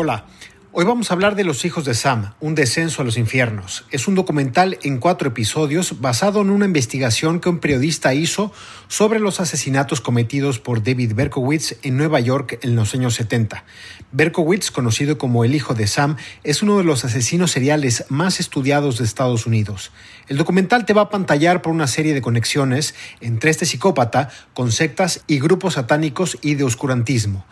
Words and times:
Hola, 0.00 0.26
hoy 0.70 0.84
vamos 0.84 1.10
a 1.10 1.14
hablar 1.14 1.34
de 1.34 1.42
Los 1.42 1.64
Hijos 1.64 1.84
de 1.84 1.92
Sam, 1.92 2.32
un 2.38 2.54
descenso 2.54 3.02
a 3.02 3.04
los 3.04 3.18
infiernos. 3.18 3.84
Es 3.90 4.06
un 4.06 4.14
documental 4.14 4.78
en 4.84 4.98
cuatro 4.98 5.26
episodios 5.26 6.00
basado 6.00 6.40
en 6.40 6.50
una 6.50 6.66
investigación 6.66 7.40
que 7.40 7.48
un 7.48 7.58
periodista 7.58 8.14
hizo 8.14 8.52
sobre 8.86 9.18
los 9.18 9.40
asesinatos 9.40 10.00
cometidos 10.00 10.60
por 10.60 10.84
David 10.84 11.14
Berkowitz 11.16 11.78
en 11.82 11.96
Nueva 11.96 12.20
York 12.20 12.60
en 12.62 12.76
los 12.76 12.94
años 12.94 13.14
70. 13.14 13.64
Berkowitz, 14.12 14.70
conocido 14.70 15.18
como 15.18 15.42
el 15.42 15.52
hijo 15.56 15.74
de 15.74 15.88
Sam, 15.88 16.14
es 16.44 16.62
uno 16.62 16.78
de 16.78 16.84
los 16.84 17.04
asesinos 17.04 17.50
seriales 17.50 18.04
más 18.08 18.38
estudiados 18.38 18.98
de 18.98 19.04
Estados 19.04 19.46
Unidos. 19.46 19.90
El 20.28 20.36
documental 20.36 20.86
te 20.86 20.92
va 20.92 21.02
a 21.02 21.10
pantallar 21.10 21.60
por 21.60 21.72
una 21.72 21.88
serie 21.88 22.14
de 22.14 22.22
conexiones 22.22 22.94
entre 23.20 23.50
este 23.50 23.66
psicópata 23.66 24.30
con 24.54 24.70
sectas 24.70 25.24
y 25.26 25.40
grupos 25.40 25.74
satánicos 25.74 26.38
y 26.40 26.54
de 26.54 26.62
oscurantismo. 26.62 27.44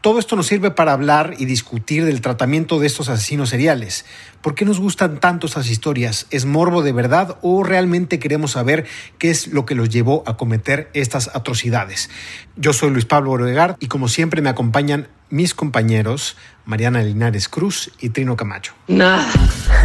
Todo 0.00 0.18
esto 0.18 0.34
nos 0.34 0.46
sirve 0.46 0.70
para 0.70 0.94
hablar 0.94 1.34
y 1.36 1.44
discutir 1.44 2.06
del 2.06 2.22
tratamiento 2.22 2.78
de 2.78 2.86
estos 2.86 3.10
asesinos 3.10 3.50
seriales. 3.50 4.06
¿Por 4.40 4.54
qué 4.54 4.64
nos 4.64 4.80
gustan 4.80 5.20
tanto 5.20 5.46
estas 5.46 5.68
historias? 5.68 6.26
¿Es 6.30 6.46
morbo 6.46 6.82
de 6.82 6.92
verdad 6.92 7.36
o 7.42 7.64
realmente 7.64 8.18
queremos 8.18 8.52
saber 8.52 8.86
qué 9.18 9.28
es 9.28 9.48
lo 9.48 9.66
que 9.66 9.74
los 9.74 9.90
llevó 9.90 10.22
a 10.26 10.38
cometer 10.38 10.88
estas 10.94 11.28
atrocidades? 11.36 12.08
Yo 12.56 12.72
soy 12.72 12.88
Luis 12.88 13.04
Pablo 13.04 13.32
Oregar 13.32 13.76
y 13.78 13.88
como 13.88 14.08
siempre 14.08 14.40
me 14.40 14.48
acompañan 14.48 15.08
mis 15.30 15.54
compañeros 15.54 16.36
Mariana 16.64 17.02
Linares 17.02 17.48
Cruz 17.48 17.90
y 18.00 18.10
Trino 18.10 18.36
Camacho. 18.36 18.74
Nada. 18.88 19.26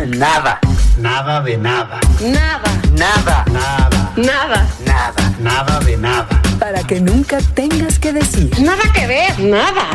Nada. 0.07 0.59
Nada 0.99 1.41
de 1.41 1.57
nada. 1.57 1.99
Nada. 2.21 2.81
Nada. 2.97 3.45
Nada. 3.47 4.13
Nada. 4.17 4.69
Nada. 4.85 5.35
Nada 5.39 5.79
de 5.79 5.97
nada. 5.97 6.41
Para 6.59 6.83
que 6.83 6.99
nunca 6.99 7.39
tengas 7.53 7.99
que 7.99 8.13
decir. 8.13 8.51
Nada 8.59 8.83
que 8.93 9.07
ver. 9.07 9.39
Nada. 9.39 9.87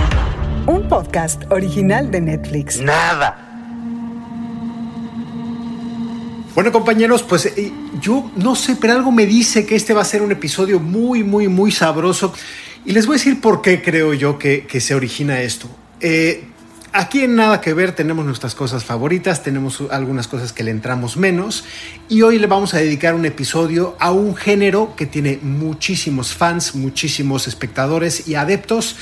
Un 0.67 0.89
podcast 0.89 1.43
original 1.51 2.11
de 2.11 2.21
Netflix. 2.21 2.81
Nada. 2.81 3.47
Bueno 6.55 6.73
compañeros, 6.73 7.23
pues 7.23 7.47
eh, 7.47 7.73
yo 8.01 8.31
no 8.37 8.55
sé, 8.55 8.77
pero 8.81 8.95
algo 8.95 9.13
me 9.13 9.25
dice 9.25 9.65
que 9.65 9.77
este 9.77 9.95
va 9.95 10.03
a 10.03 10.05
ser 10.05 10.21
un 10.21 10.33
episodio 10.33 10.81
muy, 10.81 11.23
muy, 11.23 11.49
muy 11.49 11.71
sabroso. 11.71 12.35
Y 12.85 12.93
les 12.93 13.07
voy 13.07 13.15
a 13.15 13.19
decir 13.19 13.41
por 13.41 13.63
qué 13.63 13.83
creo 13.83 14.15
yo 14.15 14.39
que, 14.39 14.67
se 14.81 14.95
origina 14.95 15.41
esto. 15.41 15.69
Eh, 16.01 16.45
Aquí 16.93 17.23
en 17.23 17.37
Nada 17.37 17.61
que 17.61 17.73
Ver 17.73 17.93
tenemos 17.93 18.27
nuestras 18.27 18.57
cosas 18.57 18.85
favoritas, 18.85 19.45
tenemos 19.45 19.81
algunas 19.93 20.27
cosas 20.27 20.53
que 20.53 20.65
le 20.65 20.73
entramos 20.73 21.17
menos 21.17 21.63
y 22.09 22.23
hoy 22.23 22.41
le 22.41 22.49
vamos 22.49 22.75
a 22.75 22.79
dedicar 22.79 23.15
un 23.15 23.25
episodio 23.25 23.97
a 24.01 24.11
un 24.11 24.35
género 24.35 24.95
que 24.97 25.07
tiene 25.07 25.39
muchísimos 25.41 26.35
fans, 26.35 26.75
muchísimos 26.75 27.47
espectadores 27.47 28.27
y 28.27 28.35
adeptos 28.35 28.97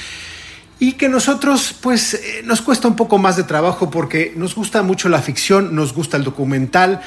y 0.79 0.92
que 0.92 1.09
nosotros 1.09 1.75
pues 1.81 2.13
eh, 2.13 2.42
nos 2.45 2.61
cuesta 2.61 2.89
un 2.89 2.95
poco 2.95 3.17
más 3.17 3.39
de 3.39 3.45
trabajo 3.45 3.89
porque 3.89 4.35
nos 4.37 4.55
gusta 4.55 4.83
mucho 4.83 5.09
la 5.09 5.23
ficción, 5.23 5.75
nos 5.75 5.95
gusta 5.95 6.19
el 6.19 6.25
documental. 6.25 7.01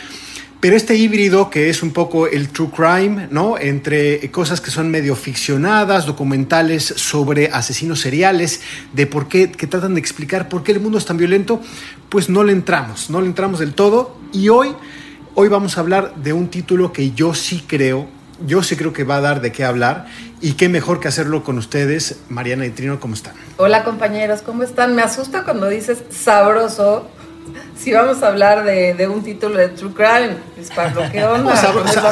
Pero 0.61 0.75
este 0.75 0.93
híbrido 0.93 1.49
que 1.49 1.71
es 1.71 1.81
un 1.81 1.91
poco 1.91 2.27
el 2.27 2.49
true 2.49 2.69
crime, 2.69 3.27
¿no? 3.31 3.57
Entre 3.57 4.29
cosas 4.29 4.61
que 4.61 4.69
son 4.69 4.91
medio 4.91 5.15
ficcionadas, 5.15 6.05
documentales 6.05 6.83
sobre 6.85 7.47
asesinos 7.47 7.99
seriales, 7.99 8.61
de 8.93 9.07
por 9.07 9.27
qué, 9.27 9.51
que 9.51 9.65
tratan 9.65 9.95
de 9.95 9.99
explicar 9.99 10.49
por 10.49 10.61
qué 10.61 10.71
el 10.73 10.79
mundo 10.79 10.99
es 10.99 11.05
tan 11.05 11.17
violento, 11.17 11.61
pues 12.09 12.29
no 12.29 12.43
le 12.43 12.53
entramos, 12.53 13.09
no 13.09 13.21
le 13.21 13.27
entramos 13.27 13.59
del 13.59 13.73
todo. 13.73 14.15
Y 14.33 14.49
hoy, 14.49 14.75
hoy 15.33 15.49
vamos 15.49 15.77
a 15.77 15.81
hablar 15.81 16.13
de 16.17 16.31
un 16.31 16.47
título 16.47 16.93
que 16.93 17.09
yo 17.09 17.33
sí 17.33 17.63
creo, 17.65 18.07
yo 18.45 18.61
sí 18.61 18.75
creo 18.75 18.93
que 18.93 19.03
va 19.03 19.15
a 19.15 19.21
dar 19.21 19.41
de 19.41 19.51
qué 19.51 19.63
hablar. 19.63 20.05
Y 20.41 20.53
qué 20.53 20.69
mejor 20.69 20.99
que 20.99 21.07
hacerlo 21.07 21.43
con 21.43 21.57
ustedes, 21.57 22.19
Mariana 22.29 22.67
y 22.67 22.69
Trino, 22.69 22.99
¿cómo 22.99 23.15
están? 23.15 23.33
Hola 23.57 23.83
compañeros, 23.83 24.43
¿cómo 24.43 24.61
están? 24.61 24.95
Me 24.95 25.01
asusta 25.01 25.43
cuando 25.43 25.69
dices 25.69 26.03
sabroso 26.11 27.09
si 27.75 27.91
vamos 27.91 28.21
a 28.21 28.27
hablar 28.27 28.63
de, 28.63 28.94
de, 28.94 29.07
un 29.07 29.23
título 29.23 29.57
de 29.57 29.69
True 29.69 29.94
Crime, 29.94 30.35
pues 30.55 30.69
Pablo, 30.69 31.03
¿qué 31.12 31.23
onda? 31.23 31.56
Sabrosa, 31.56 32.12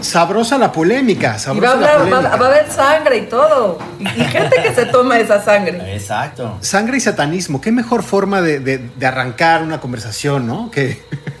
sabrosa 0.00 0.58
la 0.58 0.70
polémica. 0.70 1.38
Sabrosa 1.38 1.76
y 1.76 1.80
va 1.80 1.88
a, 1.88 1.92
hablar, 1.92 1.92
la 1.92 1.98
polémica. 1.98 2.28
Va, 2.28 2.36
va, 2.36 2.46
a 2.46 2.48
haber 2.50 2.70
sangre 2.70 3.16
y 3.18 3.22
todo. 3.22 3.78
Y, 3.98 4.04
y, 4.04 4.24
gente 4.24 4.56
que 4.62 4.74
se 4.74 4.86
toma 4.86 5.18
esa 5.18 5.42
sangre. 5.42 5.94
Exacto. 5.94 6.58
Sangre 6.60 6.98
y 6.98 7.00
satanismo. 7.00 7.60
Qué 7.60 7.72
mejor 7.72 8.02
forma 8.02 8.40
de, 8.40 8.60
de, 8.60 8.78
de 8.78 9.06
arrancar 9.06 9.62
una 9.62 9.80
conversación, 9.80 10.46
¿no? 10.46 10.70
Que, 10.70 11.02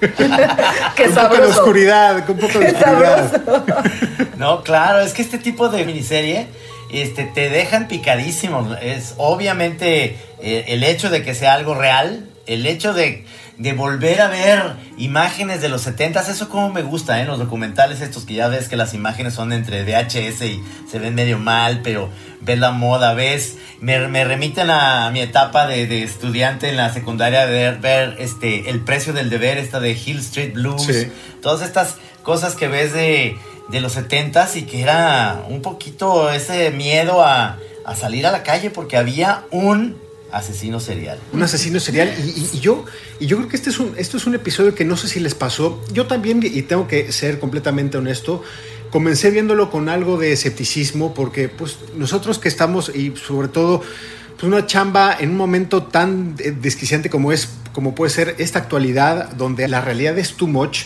que 0.96 1.08
un 1.08 1.14
poco 1.14 1.36
de 1.36 1.46
oscuridad. 1.46 2.28
Un 2.28 2.38
poco 2.38 2.58
de 2.58 2.66
oscuridad. 2.66 3.42
no, 4.36 4.62
claro, 4.62 5.00
es 5.00 5.12
que 5.12 5.22
este 5.22 5.38
tipo 5.38 5.68
de 5.68 5.84
miniserie 5.84 6.48
este, 6.92 7.24
te 7.24 7.48
dejan 7.48 7.88
picadísimo. 7.88 8.76
Es 8.80 9.14
obviamente 9.18 10.18
eh, 10.40 10.64
el 10.68 10.84
hecho 10.84 11.10
de 11.10 11.22
que 11.22 11.34
sea 11.34 11.54
algo 11.54 11.74
real 11.74 12.28
el 12.46 12.66
hecho 12.66 12.92
de, 12.92 13.24
de, 13.58 13.72
volver 13.72 14.20
a 14.20 14.28
ver 14.28 14.74
imágenes 14.98 15.60
de 15.60 15.68
los 15.68 15.82
70 15.82 16.20
eso 16.20 16.48
como 16.48 16.70
me 16.70 16.82
gusta, 16.82 17.20
¿eh? 17.20 17.24
Los 17.24 17.38
documentales 17.38 18.00
estos 18.00 18.24
que 18.24 18.34
ya 18.34 18.48
ves 18.48 18.68
que 18.68 18.76
las 18.76 18.94
imágenes 18.94 19.34
son 19.34 19.52
entre 19.52 19.84
VHS 19.84 20.42
y 20.42 20.62
se 20.90 20.98
ven 20.98 21.14
medio 21.14 21.38
mal, 21.38 21.80
pero 21.82 22.08
ves 22.40 22.58
la 22.58 22.72
moda, 22.72 23.14
ves, 23.14 23.56
me, 23.80 24.08
me 24.08 24.24
remiten 24.24 24.70
a 24.70 25.10
mi 25.10 25.20
etapa 25.20 25.66
de, 25.66 25.86
de, 25.86 26.02
estudiante 26.02 26.68
en 26.68 26.76
la 26.76 26.92
secundaria, 26.92 27.46
de 27.46 27.52
ver, 27.52 27.78
ver, 27.78 28.16
este, 28.18 28.70
el 28.70 28.80
precio 28.80 29.12
del 29.12 29.30
deber, 29.30 29.58
esta 29.58 29.80
de 29.80 29.92
Hill 29.92 30.18
Street 30.18 30.54
Blues, 30.54 30.82
sí. 30.82 31.12
todas 31.40 31.62
estas 31.62 31.96
cosas 32.22 32.54
que 32.54 32.68
ves 32.68 32.92
de, 32.92 33.36
de 33.68 33.80
los 33.80 33.92
70 33.92 34.48
y 34.54 34.62
que 34.62 34.82
era 34.82 35.44
un 35.48 35.62
poquito 35.62 36.30
ese 36.30 36.70
miedo 36.70 37.22
a, 37.22 37.58
a 37.84 37.94
salir 37.94 38.26
a 38.26 38.32
la 38.32 38.42
calle 38.42 38.70
porque 38.70 38.96
había 38.96 39.44
un 39.50 39.96
asesino 40.32 40.80
serial. 40.80 41.20
Un 41.32 41.42
asesino 41.42 41.78
serial. 41.78 42.12
Y, 42.24 42.30
y, 42.30 42.50
y, 42.54 42.60
yo, 42.60 42.84
y 43.20 43.26
yo 43.26 43.36
creo 43.36 43.48
que 43.48 43.56
este 43.56 43.70
es 43.70 43.78
un, 43.78 43.94
esto 43.96 44.16
es 44.16 44.26
un 44.26 44.34
episodio 44.34 44.74
que 44.74 44.84
no 44.84 44.96
sé 44.96 45.08
si 45.08 45.20
les 45.20 45.34
pasó. 45.34 45.80
Yo 45.92 46.06
también, 46.06 46.40
y 46.42 46.62
tengo 46.62 46.88
que 46.88 47.12
ser 47.12 47.38
completamente 47.38 47.98
honesto, 47.98 48.42
comencé 48.90 49.30
viéndolo 49.30 49.70
con 49.70 49.88
algo 49.88 50.18
de 50.18 50.32
escepticismo, 50.32 51.14
porque 51.14 51.48
pues 51.48 51.78
nosotros 51.96 52.38
que 52.38 52.48
estamos, 52.48 52.90
y 52.94 53.14
sobre 53.16 53.48
todo, 53.48 53.82
pues 54.38 54.44
una 54.44 54.66
chamba 54.66 55.16
en 55.18 55.30
un 55.30 55.36
momento 55.36 55.84
tan 55.84 56.34
desquiciante 56.36 57.10
como 57.10 57.32
es, 57.32 57.48
como 57.72 57.94
puede 57.94 58.10
ser 58.10 58.34
esta 58.38 58.58
actualidad, 58.58 59.32
donde 59.32 59.68
la 59.68 59.80
realidad 59.80 60.18
es 60.18 60.34
too 60.34 60.46
much 60.46 60.84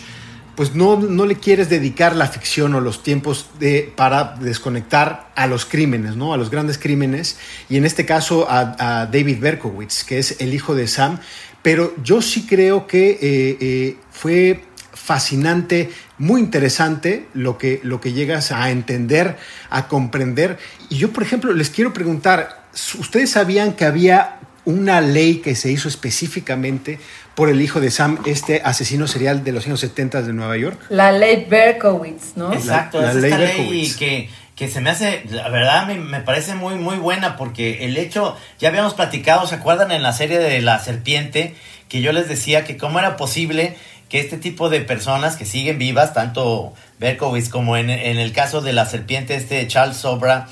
pues 0.56 0.75
no, 0.75 0.99
no, 0.99 1.27
le 1.27 1.37
quieres 1.37 1.69
dedicar 1.69 2.17
la 2.17 2.27
ficción 2.27 2.75
o 2.75 2.81
los 2.81 3.03
tiempos 3.03 3.50
de, 3.61 3.93
para 3.94 4.37
desconectar 4.41 5.31
a 5.37 5.47
los 5.47 5.67
crímenes, 5.67 6.17
¿no? 6.17 6.33
A 6.33 6.39
los 6.39 6.50
grandes 6.50 6.78
crímenes. 6.78 7.39
Y 7.69 7.77
en 7.77 7.84
este 7.84 8.06
caso 8.06 8.50
a, 8.50 8.75
a 8.78 9.06
David 9.06 9.39
Berkowitz, 9.39 10.05
que 10.05 10.19
es 10.19 10.41
el 10.41 10.55
hijo 10.55 10.75
de 10.75 10.89
Sam. 10.89 11.21
Pero 11.66 11.95
yo 12.03 12.22
sí 12.22 12.47
creo 12.47 12.87
que 12.87 13.11
eh, 13.11 13.19
eh, 13.61 13.97
fue 14.11 14.62
fascinante, 14.93 15.91
muy 16.16 16.41
interesante 16.41 17.27
lo 17.34 17.59
que, 17.59 17.81
lo 17.83 18.00
que 18.00 18.12
llegas 18.12 18.53
a 18.53 18.71
entender, 18.71 19.37
a 19.69 19.89
comprender. 19.89 20.59
Y 20.89 20.97
yo, 20.97 21.12
por 21.12 21.22
ejemplo, 21.22 21.53
les 21.53 21.71
quiero 21.71 21.93
preguntar, 21.93 22.69
¿ustedes 22.99 23.31
sabían 23.31 23.75
que 23.75 23.84
había 23.84 24.39
una 24.66 25.00
ley 25.00 25.37
que 25.37 25.54
se 25.54 25.71
hizo 25.71 25.88
específicamente 25.88 26.99
por 27.34 27.49
el 27.49 27.62
hijo 27.62 27.81
de 27.81 27.91
Sam, 27.91 28.19
este 28.27 28.60
asesino 28.65 29.06
serial 29.06 29.44
de 29.44 29.53
los 29.53 29.66
años 29.66 29.81
70 29.81 30.22
de 30.22 30.32
Nueva 30.32 30.56
York. 30.56 30.78
La 30.91 31.12
ley 31.12 31.47
Berkowitz, 31.49 32.37
¿no? 32.37 32.53
Exacto, 32.53 33.00
la, 33.00 33.06
la 33.06 33.12
es 33.12 33.16
ley 33.16 33.32
esta 33.32 33.38
ley 33.38 33.94
que, 33.97 34.28
que 34.56 34.69
se 34.69 34.81
me 34.81 34.91
hace, 34.91 35.22
la 35.31 35.49
verdad 35.49 35.87
me, 35.87 35.94
me, 35.94 36.21
parece 36.21 36.54
muy, 36.54 36.75
muy 36.75 36.97
buena 36.97 37.37
porque 37.37 37.84
el 37.84 37.97
hecho, 37.97 38.37
ya 38.59 38.69
habíamos 38.69 38.94
platicado, 38.94 39.47
¿se 39.47 39.54
acuerdan 39.54 39.93
en 39.93 40.03
la 40.03 40.12
serie 40.12 40.38
de 40.38 40.60
La 40.60 40.78
Serpiente? 40.81 41.54
Que 41.88 42.00
yo 42.00 42.12
les 42.12 42.28
decía 42.28 42.65
que 42.65 42.77
cómo 42.77 42.98
era 42.98 43.16
posible 43.16 43.77
que 44.09 44.19
este 44.19 44.37
tipo 44.37 44.69
de 44.69 44.81
personas 44.81 45.37
que 45.37 45.44
siguen 45.44 45.78
vivas, 45.78 46.12
tanto 46.12 46.75
Berkowitz 46.98 47.48
como 47.48 47.77
en, 47.77 47.91
en 47.91 48.19
el 48.19 48.33
caso 48.33 48.60
de 48.60 48.72
La 48.72 48.87
Serpiente, 48.87 49.37
este 49.37 49.66
Charles 49.69 49.97
Sobra, 49.97 50.48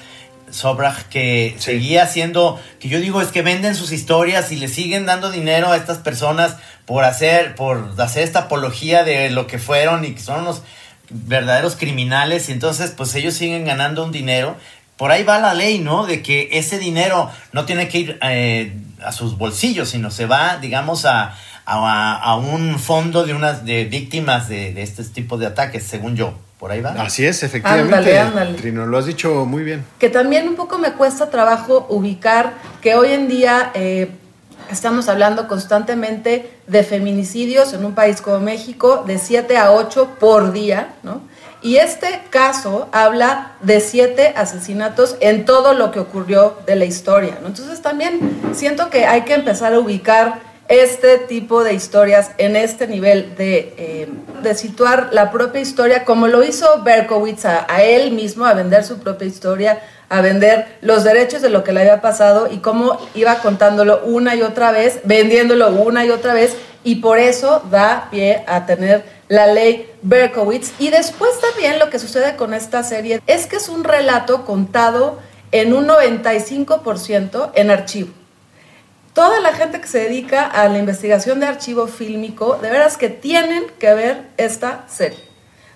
Sobrach 0.55 1.09
que 1.09 1.55
sí. 1.57 1.63
seguía 1.63 2.05
haciendo, 2.05 2.61
que 2.79 2.89
yo 2.89 3.01
digo 3.01 3.21
es 3.21 3.29
que 3.29 3.43
venden 3.43 3.75
sus 3.75 3.93
historias 3.93 4.53
y 4.53 4.57
le 4.57 4.69
siguen 4.69 5.05
dando 5.05 5.31
dinero 5.31 5.73
a 5.73 5.77
estas 5.77 5.99
personas 5.99 6.57
por 6.87 7.05
hacer, 7.05 7.55
por 7.57 7.95
hacer 7.99 8.23
esta 8.23 8.41
apología 8.41 9.03
de 9.03 9.31
lo 9.31 9.47
que 9.47 9.59
fueron 9.59 10.05
y 10.05 10.13
que 10.15 10.21
son 10.21 10.43
unos 10.43 10.63
verdaderos 11.11 11.77
criminales 11.77 12.49
y 12.49 12.53
entonces 12.53 12.93
pues 12.93 13.15
ellos 13.15 13.35
siguen 13.35 13.65
ganando 13.65 14.05
un 14.05 14.13
dinero. 14.13 14.57
Por 14.97 15.11
ahí 15.11 15.25
va 15.25 15.41
la 15.41 15.55
ley, 15.55 15.81
¿no? 15.81 16.07
De 16.07 16.23
que 16.23 16.51
ese 16.53 16.79
dinero 16.79 17.29
no 17.53 17.65
tiene 17.65 17.89
que 17.89 17.99
ir 17.99 18.19
eh, 18.23 18.77
a 19.03 19.11
sus 19.11 19.37
bolsillos, 19.37 19.89
sino 19.89 20.13
se 20.13 20.27
va, 20.27 20.59
digamos, 20.59 21.05
a, 21.05 21.35
a, 21.67 22.15
a 22.17 22.37
un 22.37 22.79
fondo 22.79 23.25
de 23.27 23.35
unas 23.35 23.65
de 23.65 23.87
víctimas 23.87 24.49
de, 24.49 24.73
de 24.73 24.83
este 24.83 25.03
tipo 25.03 25.37
de 25.37 25.47
ataques, 25.47 25.83
según 25.83 26.15
yo. 26.15 26.39
Por 26.65 26.73
ahí 26.73 26.81
va. 26.81 26.93
Así 26.93 27.27
es, 27.27 27.43
efectivamente. 27.43 27.95
Ándale, 27.95 28.19
ándale. 28.19 28.55
Trino, 28.55 28.87
lo 28.87 28.97
has 28.97 29.05
dicho 29.05 29.45
muy 29.45 29.63
bien. 29.63 29.85
Que 29.99 30.09
también 30.09 30.49
un 30.49 30.57
poco 30.57 30.79
me 30.79 30.93
cuesta 30.93 31.29
trabajo 31.29 31.85
ubicar 31.91 32.55
que 32.81 32.95
hoy 32.95 33.13
en 33.13 33.29
día 33.29 33.71
eh, 33.75 34.09
estamos 34.71 35.11
hablando 35.11 35.47
constantemente 35.47 36.51
de 36.67 36.83
feminicidios 36.83 37.75
en 37.75 37.85
un 37.85 37.95
país 37.95 38.23
como 38.23 38.41
México 38.41 39.05
de 39.07 39.19
7 39.19 39.59
a 39.59 39.73
8 39.73 40.17
por 40.19 40.53
día, 40.53 40.95
¿no? 41.03 41.21
Y 41.61 41.77
este 41.77 42.23
caso 42.31 42.89
habla 42.93 43.57
de 43.61 43.81
siete 43.81 44.33
asesinatos 44.35 45.17
en 45.21 45.45
todo 45.45 45.75
lo 45.75 45.91
que 45.91 46.01
ocurrió 46.01 46.57
de 46.65 46.77
la 46.77 46.87
historia. 46.87 47.41
Entonces 47.45 47.83
también 47.83 48.41
siento 48.55 48.89
que 48.89 49.05
hay 49.05 49.23
que 49.27 49.35
empezar 49.35 49.75
a 49.75 49.79
ubicar 49.79 50.54
este 50.69 51.19
tipo 51.19 51.63
de 51.63 51.75
historias 51.75 52.31
en 52.39 52.57
este 52.57 52.87
nivel 52.87 53.35
de, 53.37 53.75
eh, 53.77 54.09
de 54.43 54.55
situar 54.55 55.11
la 55.13 55.31
propia 55.31 55.61
historia, 55.61 56.05
como 56.05 56.27
lo 56.27 56.43
hizo 56.43 56.83
Berkowitz 56.83 57.45
a, 57.45 57.67
a, 57.69 57.83
él 57.83 58.13
mismo, 58.13 58.47
a 58.47 58.55
vender 58.55 58.85
su 58.85 58.99
propia 58.99 59.27
historia, 59.27 59.81
a 60.09 60.21
vender 60.21 60.79
los 60.81 61.05
derechos 61.05 61.43
de 61.43 61.51
lo 61.51 61.65
que 61.65 61.73
le 61.73 61.81
había 61.81 62.01
pasado 62.01 62.49
y 62.51 62.59
cómo 62.59 62.99
iba 63.15 63.37
contándolo 63.41 64.01
una 64.05 64.35
y 64.35 64.43
otra 64.43 64.73
vez, 64.73 65.01
vendiéndolo 65.05 65.71
una 65.71 66.05
y 66.05 66.11
otra 66.11 66.35
vez, 66.35 66.57
y 66.83 66.97
por 66.97 67.19
eso 67.19 67.63
da 67.71 68.09
pie 68.11 68.45
a 68.47 68.67
tener 68.67 69.05
la 69.29 69.47
ley 69.47 69.91
Berkowitz. 70.03 70.73
Y 70.79 70.91
después 70.91 71.31
también 71.41 71.79
lo 71.79 71.91
que 71.91 71.99
sucede 71.99 72.37
con 72.37 72.55
esta 72.55 72.83
serie 72.83 73.21
es 73.27 73.47
que 73.47 73.57
es 73.57 73.69
un 73.69 73.85
relato 73.85 74.45
contado 74.45 75.19
en 75.53 75.73
un 75.73 75.87
95% 75.87 77.51
en 77.55 77.71
archivo. 77.71 78.13
Toda 79.15 79.41
la 79.41 79.55
gente 79.55 79.81
que 79.81 79.87
se 79.87 80.01
dedica 80.01 80.45
a 80.45 80.69
la 80.69 80.79
investigación 80.79 81.41
de 81.41 81.47
archivo 81.47 81.87
fílmico, 81.87 82.59
de 82.61 82.71
veras 82.71 82.99
que 82.99 83.09
tienen 83.09 83.65
que 83.79 83.95
ver 83.95 84.29
esta 84.37 84.85
serie. 84.89 85.21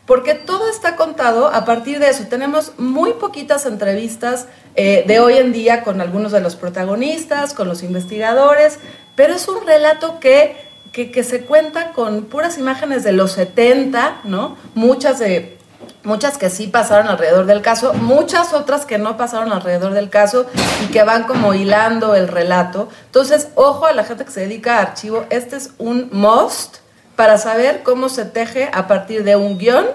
Porque 0.05 0.35
todo 0.35 0.69
está 0.69 0.97
contado 0.97 1.49
a 1.49 1.65
partir 1.65 1.99
de 1.99 2.11
eso. 2.11 2.25
Tenemos 2.29 2.73
muy 2.79 3.13
poquitas 3.15 3.65
entrevistas 3.65 4.47
eh, 4.75 5.05
de 5.07 5.21
hoy 5.21 5.39
en 5.39 5.53
día 5.53 5.85
con 5.85 6.01
algunos 6.01 6.33
de 6.33 6.41
los 6.41 6.57
protagonistas, 6.57 7.55
con 7.55 7.69
los 7.69 7.83
investigadores, 7.83 8.79
pero 9.15 9.35
es 9.35 9.49
un 9.49 9.67
relato 9.67 10.19
que 10.21 10.69
que, 10.93 11.23
se 11.23 11.43
cuenta 11.43 11.93
con 11.93 12.25
puras 12.25 12.59
imágenes 12.59 13.05
de 13.05 13.13
los 13.13 13.33
70, 13.33 14.23
¿no? 14.25 14.57
Muchas 14.75 15.19
de 15.19 15.58
muchas 16.05 16.39
que 16.39 16.51
sí 16.51 16.67
pasaron 16.67 17.09
alrededor 17.09 17.47
del 17.47 17.63
caso, 17.63 17.93
muchas 17.95 18.53
otras 18.53 18.87
que 18.87 18.99
no 18.99 19.17
pasaron 19.17 19.53
alrededor 19.53 19.93
del 19.93 20.11
caso 20.11 20.47
y 20.85 20.87
que 20.93 21.03
van 21.03 21.25
como 21.25 21.55
hilando 21.55 22.15
el 22.15 22.29
relato. 22.29 22.89
Entonces, 23.07 23.49
ojo 23.55 23.87
a 23.87 23.93
la 23.93 24.05
gente 24.05 24.25
que 24.25 24.31
se 24.31 24.41
dedica 24.41 24.79
a 24.79 24.83
archivo, 24.83 25.27
este 25.31 25.57
es 25.57 25.71
un 25.79 26.09
must 26.13 26.77
para 27.17 27.39
saber 27.39 27.83
cómo 27.83 28.09
se 28.09 28.25
teje 28.25 28.71
a 28.73 28.87
partir 28.87 29.25
de 29.25 29.37
un 29.37 29.59
guion, 29.59 29.87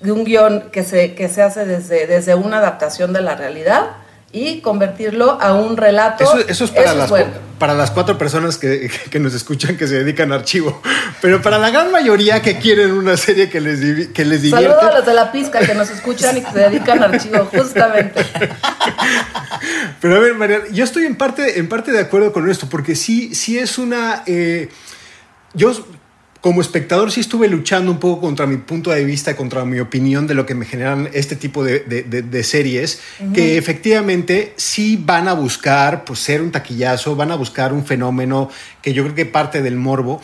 de 0.00 0.12
un 0.12 0.24
guion 0.24 0.70
que 0.70 0.84
se, 0.84 1.14
que 1.14 1.28
se 1.28 1.42
hace 1.42 1.64
desde, 1.64 2.06
desde 2.06 2.34
una 2.34 2.58
adaptación 2.58 3.12
de 3.12 3.22
la 3.22 3.34
realidad 3.34 3.96
y 4.32 4.60
convertirlo 4.60 5.40
a 5.40 5.54
un 5.54 5.76
relato. 5.76 6.24
Eso, 6.48 6.64
es, 6.64 6.70
para, 6.70 6.94
las, 6.94 7.12
para 7.58 7.74
las 7.74 7.90
cuatro 7.90 8.18
personas 8.18 8.58
que, 8.58 9.18
nos 9.18 9.34
escuchan 9.34 9.76
que 9.76 9.86
se 9.86 9.94
dedican 9.94 10.32
a 10.32 10.36
archivo. 10.36 10.82
Pero 11.20 11.40
para 11.40 11.58
la 11.58 11.70
gran 11.70 11.90
mayoría 11.90 12.42
que 12.42 12.58
quieren 12.58 12.92
una 12.92 13.16
serie 13.16 13.48
que 13.48 13.60
les, 13.60 14.08
que 14.08 14.24
les 14.24 14.42
divierte. 14.42 14.68
Saludos 14.68 14.82
a 14.82 14.98
los 14.98 15.06
de 15.06 15.14
la 15.14 15.32
pizca 15.32 15.60
que 15.60 15.74
nos 15.74 15.90
escuchan 15.90 16.36
y 16.36 16.42
que 16.42 16.50
se 16.50 16.58
dedican 16.58 17.02
a 17.02 17.06
archivo, 17.06 17.48
justamente. 17.52 18.24
Pero 20.00 20.16
a 20.16 20.18
ver, 20.18 20.34
María, 20.34 20.60
yo 20.70 20.84
estoy 20.84 21.06
en 21.06 21.16
parte, 21.16 21.58
en 21.58 21.68
parte 21.68 21.92
de 21.92 22.00
acuerdo 22.00 22.32
con 22.32 22.50
esto, 22.50 22.68
porque 22.68 22.94
sí, 22.94 23.34
sí 23.34 23.58
es 23.58 23.78
una. 23.78 24.22
Eh, 24.26 24.68
yo 25.54 25.72
como 26.46 26.60
espectador 26.60 27.10
sí 27.10 27.18
estuve 27.18 27.48
luchando 27.48 27.90
un 27.90 27.98
poco 27.98 28.20
contra 28.20 28.46
mi 28.46 28.58
punto 28.58 28.92
de 28.92 29.04
vista, 29.04 29.34
contra 29.34 29.64
mi 29.64 29.80
opinión 29.80 30.28
de 30.28 30.34
lo 30.34 30.46
que 30.46 30.54
me 30.54 30.64
generan 30.64 31.10
este 31.12 31.34
tipo 31.34 31.64
de, 31.64 32.44
series, 32.44 33.00
que 33.34 33.58
efectivamente 33.58 34.52
sí 34.54 34.96
van 34.96 35.26
a 35.26 35.32
buscar 35.32 36.04
pues, 36.04 36.20
ser 36.20 36.40
un 36.40 36.52
taquillazo, 36.52 37.16
van 37.16 37.32
a 37.32 37.34
buscar 37.34 37.72
un 37.72 37.84
fenómeno 37.84 38.48
que 38.80 38.92
yo 38.92 39.02
creo 39.02 39.16
que 39.16 39.26
parte 39.26 39.60
del 39.60 39.74
morbo. 39.74 40.20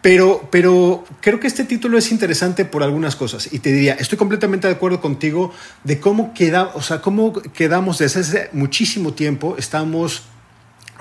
Pero, 0.00 0.48
pero 0.50 1.04
creo 1.20 1.38
que 1.38 1.46
este 1.46 1.64
título 1.64 1.98
es 1.98 2.12
interesante 2.12 2.64
por 2.64 2.82
algunas 2.82 3.14
cosas. 3.14 3.52
Y 3.52 3.58
te 3.58 3.70
diría, 3.70 3.92
estoy 3.92 4.16
completamente 4.16 4.68
de 4.68 4.72
acuerdo 4.72 5.02
contigo 5.02 5.52
de 5.84 6.00
cómo, 6.00 6.32
queda, 6.32 6.70
o 6.76 6.80
sea, 6.80 7.02
cómo 7.02 7.34
quedamos 7.34 7.98
desde 7.98 8.20
hace 8.20 8.48
muchísimo 8.54 9.12
tiempo. 9.12 9.56
Estamos 9.58 10.22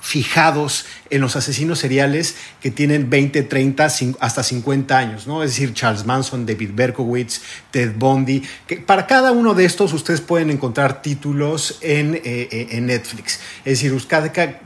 fijados 0.07 0.85
en 1.09 1.19
los 1.19 1.35
asesinos 1.35 1.79
seriales 1.79 2.35
que 2.61 2.71
tienen 2.71 3.09
20, 3.09 3.43
30, 3.43 3.87
hasta 4.21 4.41
50 4.41 4.97
años, 4.97 5.27
¿no? 5.27 5.43
Es 5.43 5.51
decir, 5.51 5.73
Charles 5.73 6.05
Manson, 6.05 6.45
David 6.45 6.69
Berkowitz, 6.73 7.41
Ted 7.71 7.91
Bundy. 7.93 8.41
Que 8.67 8.77
para 8.77 9.05
cada 9.05 9.33
uno 9.33 9.53
de 9.53 9.65
estos 9.65 9.91
ustedes 9.91 10.21
pueden 10.21 10.49
encontrar 10.49 11.01
títulos 11.01 11.79
en, 11.81 12.15
eh, 12.15 12.47
eh, 12.51 12.79
Netflix. 12.79 13.41
Es 13.65 13.81
decir, 13.81 13.93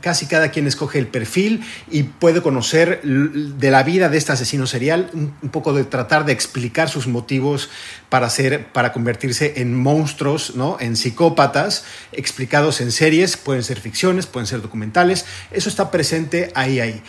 casi 0.00 0.26
cada 0.26 0.52
quien 0.52 0.68
escoge 0.68 1.00
el 1.00 1.08
perfil 1.08 1.64
y 1.90 2.04
puede 2.04 2.40
conocer 2.40 3.02
de 3.02 3.70
la 3.72 3.82
vida 3.82 4.08
de 4.08 4.18
este 4.18 4.30
asesino 4.30 4.68
serial, 4.68 5.10
un, 5.12 5.34
un 5.42 5.48
poco 5.48 5.72
de 5.72 5.82
tratar 5.82 6.24
de 6.24 6.32
explicar 6.32 6.88
sus 6.88 7.08
motivos 7.08 7.68
para, 8.10 8.30
ser, 8.30 8.68
para 8.68 8.92
convertirse 8.92 9.54
en 9.56 9.74
monstruos, 9.74 10.54
¿no? 10.54 10.76
En 10.78 10.94
psicópatas, 10.96 11.84
explicados 12.12 12.80
en 12.80 12.92
series, 12.92 13.36
pueden 13.36 13.64
ser 13.64 13.80
ficciones, 13.80 14.26
pueden 14.26 14.46
ser 14.46 14.62
documentales 14.62 15.26
eso 15.50 15.68
está 15.68 15.90
presente 15.90 16.50
ahí, 16.54 16.80
ahí. 16.80 17.02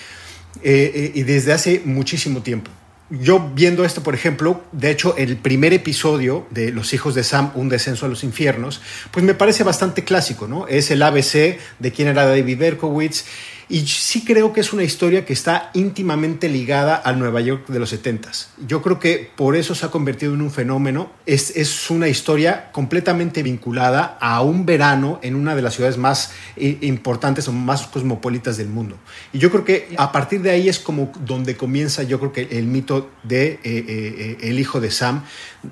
Eh, 0.61 0.91
eh, 0.93 1.11
y 1.15 1.23
desde 1.23 1.53
hace 1.53 1.81
muchísimo 1.83 2.41
tiempo. 2.41 2.69
Yo 3.09 3.51
viendo 3.53 3.85
esto, 3.85 4.01
por 4.01 4.15
ejemplo, 4.15 4.63
de 4.71 4.89
hecho, 4.89 5.15
el 5.17 5.37
primer 5.37 5.73
episodio 5.73 6.47
de 6.49 6.71
Los 6.71 6.93
hijos 6.93 7.13
de 7.15 7.23
Sam, 7.23 7.51
Un 7.53 7.69
descenso 7.69 8.05
a 8.05 8.09
los 8.09 8.23
infiernos, 8.23 8.81
pues 9.11 9.23
me 9.25 9.33
parece 9.33 9.63
bastante 9.63 10.03
clásico, 10.03 10.47
¿no? 10.47 10.67
Es 10.67 10.89
el 10.89 11.01
ABC 11.03 11.59
de 11.79 11.91
quién 11.91 12.07
era 12.07 12.25
David 12.25 12.57
Berkowitz 12.57 13.25
y 13.69 13.86
sí 13.88 14.24
creo 14.25 14.54
que 14.54 14.62
es 14.62 14.74
una 14.74 14.83
historia 14.83 15.25
que 15.25 15.33
está 15.33 15.71
íntimamente 15.74 16.50
ligada 16.50 16.95
al 16.95 17.19
Nueva 17.19 17.42
York 17.42 17.68
de 17.68 17.80
los 17.80 17.89
70 17.89 18.31
Yo 18.68 18.81
creo 18.81 19.00
que 19.00 19.31
por 19.36 19.56
eso 19.56 19.75
se 19.75 19.86
ha 19.86 19.92
convertido 19.92 20.33
en 20.33 20.42
un 20.42 20.51
fenómeno. 20.51 21.12
Es, 21.25 21.56
es 21.56 21.89
una 21.89 22.07
historia 22.07 22.71
completamente 22.71 23.44
vinculada 23.44 24.18
a 24.19 24.42
un 24.42 24.65
verano 24.65 25.19
en 25.21 25.36
una 25.36 25.56
de 25.56 25.62
las 25.62 25.75
ciudades 25.75 25.98
más 25.98 26.31
eh, 26.56 26.77
importantes 26.81 27.48
o 27.48 27.54
más 27.54 27.88
cosmopolitas 27.88 28.57
del 28.57 28.69
mundo. 28.69 28.98
Y 29.31 29.39
yo 29.39 29.51
creo 29.51 29.63
que 29.63 29.94
a 29.98 30.12
partir 30.12 30.42
de 30.42 30.51
ahí 30.51 30.69
es 30.69 30.80
como 30.80 31.12
donde 31.25 31.56
comienza, 31.56 32.04
yo 32.04 32.19
creo 32.19 32.33
que 32.33 32.57
el 32.57 32.68
mito 32.68 33.09
de 33.24 33.54
eh, 33.54 33.59
eh, 33.63 34.38
El 34.42 34.59
hijo 34.59 34.80
de 34.80 34.92
Sam, 34.92 35.24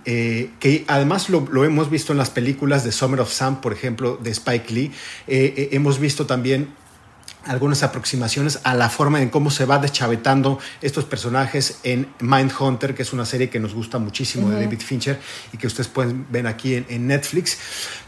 que 0.06 0.86
además 0.88 1.30
lo, 1.30 1.48
lo, 1.52 1.66
hemos 1.66 1.90
visto 1.90 2.14
en 2.14 2.18
las 2.18 2.30
películas 2.30 2.84
de 2.84 2.92
Summer 2.92 3.20
of 3.20 3.32
Sam, 3.32 3.62
por 3.62 3.74
ejemplo, 3.74 4.18
de 4.22 4.32
Spike 4.32 4.74
Lee. 4.74 4.92
hemos 5.28 6.00
visto 6.00 6.26
también 6.26 6.70
algunas 7.46 7.84
aproximaciones 7.84 8.60
a 8.64 8.76
la 8.76 8.90
forma 8.90 9.22
en 9.22 9.30
cómo 9.30 9.50
se 9.52 9.66
va 9.66 9.80
deschavetando 9.80 10.60
estos 10.82 11.06
personajes 11.06 11.80
en 11.84 12.08
Mindhunter, 12.20 12.94
que 12.94 13.02
es 13.04 13.14
una 13.14 13.26
serie 13.26 13.50
que 13.50 13.60
nos 13.60 13.74
gusta 13.74 14.00
muchísimo 14.00 14.50
de 14.50 14.64
David 14.64 14.82
Fincher 14.82 15.20
y 15.52 15.58
que 15.58 15.68
ustedes 15.68 15.88
pueden 15.88 16.28
ver 16.30 16.48
aquí 16.48 16.76
en, 16.76 16.86
en 16.90 17.08
Netflix. 17.08 17.58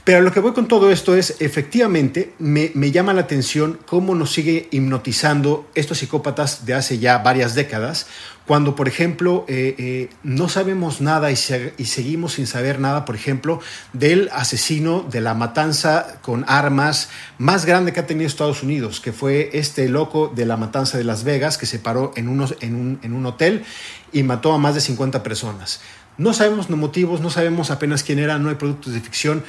Pero 0.04 0.22
lo 0.22 0.32
que 0.32 0.42
voy 0.42 0.52
con 0.52 0.68
todo 0.68 0.92
esto 0.92 1.16
es, 1.16 1.38
efectivamente, 1.40 2.34
me, 2.38 2.72
me, 2.76 2.92
llama 2.92 3.14
la 3.14 3.22
atención 3.22 3.80
cómo 3.86 4.16
nos 4.16 4.34
sigue 4.34 4.68
hipnotizando 4.72 5.70
estos 5.76 6.00
psicópatas 6.00 6.66
de 6.66 6.74
hace 6.74 7.00
ya 7.00 7.20
varias 7.20 7.56
décadas, 7.56 8.08
cuando, 8.46 8.76
por 8.76 8.88
ejemplo, 8.88 9.46
eh, 9.48 9.76
eh, 9.78 10.10
no 10.24 10.50
sabemos 10.50 11.00
nada 11.00 11.32
y, 11.32 11.36
seguimos 11.36 12.34
sin 12.34 12.46
saber 12.46 12.80
nada, 12.80 13.06
por 13.06 13.16
ejemplo, 13.16 13.62
del 13.94 14.30
asesino 14.34 15.06
de 15.10 15.22
la 15.22 15.34
matanza 15.34 16.20
con 16.22 16.44
armas 16.48 17.10
más 17.38 17.66
grande 17.66 17.94
que 17.94 18.02
ha 18.02 18.08
tenido 18.08 18.28
Estados 18.28 18.62
Unidos, 18.62 19.00
que 19.00 19.14
fue 19.14 19.50
este 19.54 19.88
loco 19.88 20.32
de 20.34 20.46
la 20.46 20.58
matanza 20.58 20.98
de 20.98 21.06
Las 21.06 21.24
Vegas, 21.24 21.58
que 21.58 21.66
se 21.66 21.80
paró 21.80 22.12
en, 22.16 22.28
unos, 22.28 22.56
un, 22.62 23.00
en 23.02 23.14
un 23.14 23.26
hotel 23.26 23.64
y 24.12 24.24
mató 24.24 24.52
a 24.52 24.58
más 24.58 24.76
de 24.76 24.82
50 24.82 25.24
personas. 25.24 25.80
No 26.18 26.34
sabemos 26.34 26.70
los 26.70 26.78
motivos, 26.78 27.22
no 27.22 27.30
sabemos 27.30 27.72
apenas 27.72 28.04
quién 28.04 28.20
era, 28.20 28.38
no 28.40 28.50
hay 28.50 28.56
productos 28.56 28.94
de 28.94 29.00
ficción 29.00 29.44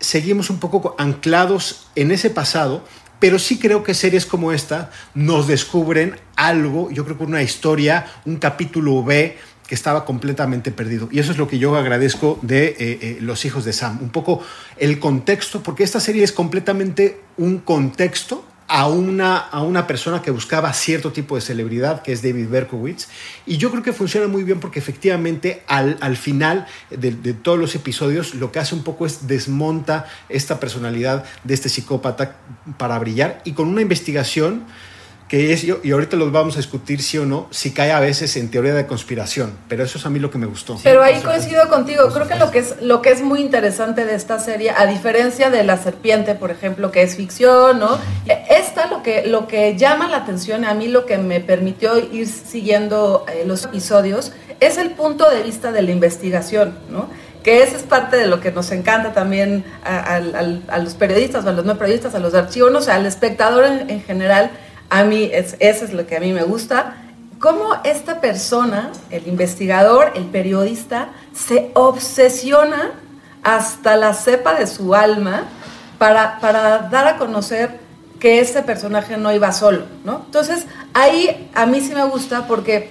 seguimos 0.00 0.50
un 0.50 0.58
poco 0.58 0.94
anclados 0.98 1.86
en 1.94 2.10
ese 2.10 2.30
pasado, 2.30 2.84
pero 3.18 3.38
sí 3.38 3.58
creo 3.58 3.82
que 3.82 3.94
series 3.94 4.26
como 4.26 4.52
esta 4.52 4.90
nos 5.14 5.46
descubren 5.46 6.16
algo, 6.36 6.90
yo 6.90 7.04
creo 7.04 7.18
que 7.18 7.24
una 7.24 7.42
historia, 7.42 8.06
un 8.24 8.36
capítulo 8.36 9.02
B 9.02 9.36
que 9.66 9.74
estaba 9.74 10.04
completamente 10.04 10.70
perdido. 10.70 11.08
Y 11.12 11.18
eso 11.18 11.32
es 11.32 11.38
lo 11.38 11.46
que 11.46 11.58
yo 11.58 11.76
agradezco 11.76 12.38
de 12.40 12.68
eh, 12.68 12.76
eh, 12.78 13.18
Los 13.20 13.44
hijos 13.44 13.66
de 13.66 13.74
Sam. 13.74 13.98
Un 14.00 14.08
poco 14.08 14.40
el 14.78 14.98
contexto, 14.98 15.62
porque 15.62 15.84
esta 15.84 16.00
serie 16.00 16.24
es 16.24 16.32
completamente 16.32 17.20
un 17.36 17.58
contexto 17.58 18.44
a 18.68 18.86
una, 18.86 19.38
a 19.38 19.62
una 19.62 19.86
persona 19.86 20.20
que 20.20 20.30
buscaba 20.30 20.72
cierto 20.74 21.10
tipo 21.10 21.34
de 21.34 21.40
celebridad, 21.40 22.02
que 22.02 22.12
es 22.12 22.22
David 22.22 22.48
Berkowitz. 22.48 23.08
Y 23.46 23.56
yo 23.56 23.70
creo 23.70 23.82
que 23.82 23.94
funciona 23.94 24.28
muy 24.28 24.44
bien 24.44 24.60
porque 24.60 24.78
efectivamente 24.78 25.62
al, 25.66 25.96
al 26.02 26.18
final 26.18 26.66
de, 26.90 27.12
de, 27.12 27.32
todos 27.32 27.58
los 27.58 27.74
episodios 27.74 28.34
lo 28.34 28.52
que 28.52 28.58
hace 28.58 28.74
un 28.74 28.84
poco 28.84 29.06
es 29.06 29.26
desmonta 29.26 30.06
esta 30.28 30.60
personalidad 30.60 31.24
de 31.44 31.54
este 31.54 31.70
psicópata 31.70 32.36
para 32.76 32.98
brillar 32.98 33.40
y 33.44 33.52
con 33.52 33.68
una 33.68 33.80
investigación 33.80 34.66
que 35.28 35.52
es, 35.52 35.64
y 35.64 35.90
ahorita 35.90 36.16
los 36.16 36.32
vamos 36.32 36.54
a 36.54 36.56
discutir 36.58 37.02
sí 37.02 37.18
o 37.18 37.26
no, 37.26 37.48
si 37.50 37.72
cae 37.72 37.92
a 37.92 38.00
veces 38.00 38.36
en 38.36 38.50
teoría 38.50 38.72
de 38.74 38.86
conspiración, 38.86 39.52
pero 39.68 39.84
eso 39.84 39.98
es 39.98 40.06
a 40.06 40.10
mí 40.10 40.18
lo 40.18 40.30
que 40.30 40.38
me 40.38 40.46
gustó. 40.46 40.78
Pero 40.82 41.02
ahí 41.02 41.20
coincido 41.20 41.68
contigo, 41.68 42.08
creo 42.12 42.26
que 42.26 42.36
lo 42.36 42.50
que, 42.50 42.60
es, 42.60 42.76
lo 42.80 43.02
que 43.02 43.10
es 43.10 43.20
muy 43.20 43.40
interesante 43.40 44.06
de 44.06 44.14
esta 44.14 44.38
serie, 44.38 44.70
a 44.70 44.86
diferencia 44.86 45.50
de 45.50 45.64
La 45.64 45.76
Serpiente, 45.76 46.34
por 46.34 46.50
ejemplo, 46.50 46.90
que 46.90 47.02
es 47.02 47.16
ficción, 47.16 47.78
¿no? 47.78 47.98
Esta 48.48 48.86
lo 48.86 49.02
que, 49.02 49.26
lo 49.26 49.46
que 49.46 49.76
llama 49.76 50.08
la 50.08 50.18
atención, 50.18 50.64
a 50.64 50.72
mí 50.72 50.88
lo 50.88 51.04
que 51.04 51.18
me 51.18 51.40
permitió 51.40 51.98
ir 51.98 52.26
siguiendo 52.26 53.26
eh, 53.28 53.44
los 53.46 53.64
episodios, 53.64 54.32
es 54.60 54.78
el 54.78 54.92
punto 54.92 55.30
de 55.30 55.42
vista 55.42 55.72
de 55.72 55.82
la 55.82 55.90
investigación, 55.90 56.78
¿no? 56.90 57.08
que 57.42 57.62
esa 57.62 57.76
es 57.76 57.82
parte 57.82 58.16
de 58.16 58.26
lo 58.26 58.40
que 58.40 58.52
nos 58.52 58.70
encanta 58.72 59.12
también 59.12 59.64
a, 59.84 60.20
los 60.78 60.94
periodistas 60.94 61.44
o 61.44 61.48
a 61.48 61.52
los 61.52 61.64
no 61.64 61.78
periodistas, 61.78 62.14
a 62.14 62.18
los 62.18 62.34
archivos, 62.34 62.74
o 62.74 62.80
sea, 62.82 62.96
al 62.96 63.06
espectador 63.06 63.64
en, 63.64 64.02
general, 64.02 64.50
a 64.90 65.04
mí 65.04 65.30
es, 65.32 65.56
eso 65.58 65.84
es 65.84 65.92
lo 65.92 66.06
que 66.06 66.16
a 66.16 66.20
mí 66.20 66.32
me 66.32 66.42
gusta. 66.42 66.96
Cómo 67.38 67.76
esta 67.84 68.20
persona, 68.20 68.90
el 69.10 69.28
investigador, 69.28 70.12
el 70.14 70.24
periodista, 70.24 71.10
se 71.32 71.70
obsesiona 71.74 72.92
hasta 73.42 73.96
la 73.96 74.12
cepa 74.14 74.54
de 74.54 74.66
su 74.66 74.94
alma 74.94 75.44
para, 75.98 76.40
para 76.40 76.88
dar 76.90 77.06
a 77.06 77.16
conocer 77.16 77.78
que 78.18 78.40
ese 78.40 78.62
personaje 78.62 79.16
no 79.16 79.32
iba 79.32 79.52
solo, 79.52 79.84
¿no? 80.04 80.22
Entonces, 80.26 80.66
ahí 80.92 81.50
a 81.54 81.66
mí 81.66 81.80
sí 81.80 81.94
me 81.94 82.04
gusta 82.04 82.46
porque 82.46 82.90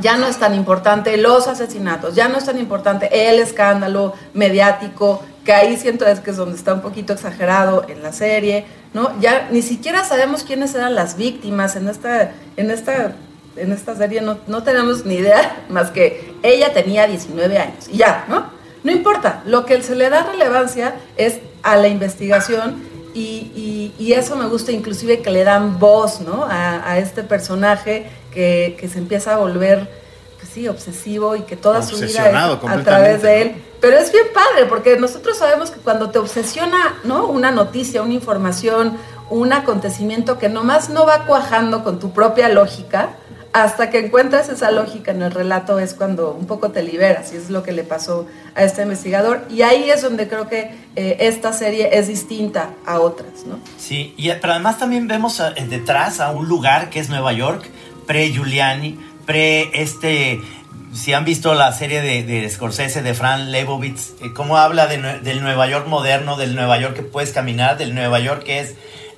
ya 0.00 0.16
no 0.16 0.26
es 0.26 0.38
tan 0.38 0.54
importante 0.54 1.16
los 1.16 1.46
asesinatos, 1.46 2.14
ya 2.14 2.28
no 2.28 2.38
es 2.38 2.44
tan 2.44 2.58
importante 2.58 3.28
el 3.28 3.40
escándalo 3.40 4.14
mediático, 4.34 5.22
que 5.44 5.52
ahí 5.52 5.76
siento 5.76 6.06
es 6.06 6.20
que 6.20 6.30
es 6.30 6.36
donde 6.36 6.56
está 6.56 6.74
un 6.74 6.80
poquito 6.80 7.12
exagerado 7.12 7.84
en 7.88 8.02
la 8.02 8.12
serie, 8.12 8.64
¿no? 8.94 9.18
Ya 9.20 9.48
ni 9.50 9.62
siquiera 9.62 10.04
sabemos 10.04 10.42
quiénes 10.42 10.74
eran 10.74 10.94
las 10.94 11.16
víctimas 11.16 11.76
en 11.76 11.88
esta, 11.88 12.32
en 12.56 12.70
esta, 12.70 13.14
en 13.56 13.72
esta 13.72 13.96
serie, 13.96 14.20
no, 14.20 14.38
no 14.46 14.62
tenemos 14.62 15.04
ni 15.04 15.14
idea 15.14 15.64
más 15.68 15.90
que 15.90 16.34
ella 16.42 16.72
tenía 16.72 17.06
19 17.06 17.58
años 17.58 17.88
y 17.90 17.98
ya, 17.98 18.24
¿no? 18.28 18.46
No 18.84 18.90
importa, 18.90 19.42
lo 19.46 19.64
que 19.64 19.80
se 19.82 19.94
le 19.94 20.10
da 20.10 20.24
relevancia 20.24 20.94
es 21.16 21.38
a 21.62 21.76
la 21.76 21.86
investigación 21.88 22.82
y, 23.14 23.92
y, 23.98 24.12
eso 24.14 24.36
me 24.36 24.46
gusta 24.46 24.72
inclusive 24.72 25.20
que 25.20 25.30
le 25.30 25.44
dan 25.44 25.78
voz 25.78 26.20
¿no? 26.20 26.46
a, 26.48 26.98
este 26.98 27.22
personaje 27.22 28.06
que, 28.32 28.76
que, 28.80 28.88
se 28.88 28.98
empieza 28.98 29.34
a 29.34 29.36
volver, 29.36 29.88
sí, 30.52 30.68
obsesivo 30.68 31.36
y 31.36 31.42
que 31.42 31.56
toda 31.56 31.82
su 31.82 31.96
vida 31.96 32.28
es 32.28 32.34
a 32.34 32.82
través 32.82 33.22
de 33.22 33.42
él. 33.42 33.62
Pero 33.80 33.98
es 33.98 34.12
bien 34.12 34.26
padre 34.32 34.66
porque 34.66 34.96
nosotros 34.96 35.38
sabemos 35.38 35.70
que 35.70 35.80
cuando 35.80 36.10
te 36.10 36.18
obsesiona 36.18 36.94
¿no? 37.04 37.26
una 37.26 37.50
noticia, 37.50 38.02
una 38.02 38.14
información, 38.14 38.96
un 39.30 39.52
acontecimiento 39.52 40.38
que 40.38 40.48
nomás 40.48 40.90
no 40.90 41.06
va 41.06 41.24
cuajando 41.26 41.82
con 41.82 41.98
tu 41.98 42.12
propia 42.12 42.48
lógica, 42.48 43.16
hasta 43.52 43.90
que 43.90 43.98
encuentras 43.98 44.48
esa 44.48 44.70
lógica 44.70 45.10
en 45.10 45.22
el 45.22 45.30
relato 45.30 45.78
es 45.78 45.94
cuando 45.94 46.32
un 46.32 46.46
poco 46.46 46.70
te 46.70 46.82
liberas 46.82 47.32
y 47.32 47.36
es 47.36 47.50
lo 47.50 47.62
que 47.62 47.72
le 47.72 47.84
pasó 47.84 48.26
a 48.54 48.64
este 48.64 48.82
investigador 48.82 49.42
y 49.50 49.62
ahí 49.62 49.90
es 49.90 50.02
donde 50.02 50.26
creo 50.26 50.48
que 50.48 50.74
eh, 50.96 51.18
esta 51.20 51.52
serie 51.52 51.90
es 51.98 52.08
distinta 52.08 52.70
a 52.86 53.00
otras, 53.00 53.44
¿no? 53.46 53.58
Sí, 53.78 54.14
y, 54.16 54.30
pero 54.40 54.54
además 54.54 54.78
también 54.78 55.06
vemos 55.06 55.38
eh, 55.40 55.66
detrás 55.68 56.20
a 56.20 56.30
un 56.30 56.48
lugar 56.48 56.88
que 56.88 56.98
es 56.98 57.10
Nueva 57.10 57.32
York, 57.34 57.68
pre-Giuliani, 58.06 58.98
pre 59.26 59.70
este 59.80 60.40
si 60.94 61.14
han 61.14 61.24
visto 61.24 61.54
la 61.54 61.72
serie 61.72 62.02
de, 62.02 62.50
Scorsese, 62.50 63.02
de 63.02 63.14
Fran 63.14 63.50
Lebowitz, 63.50 64.12
eh, 64.20 64.32
cómo 64.34 64.58
habla 64.58 64.86
del 64.86 65.42
Nueva 65.42 65.66
York 65.66 65.86
moderno, 65.86 66.36
del 66.36 66.54
Nueva 66.54 66.78
York 66.78 66.94
que 66.94 67.02
puedes 67.02 67.32
caminar, 67.32 67.78
del 67.78 67.94
Nueva 67.94 68.20
York 68.20 68.44
que 68.44 68.60
es 68.60 68.74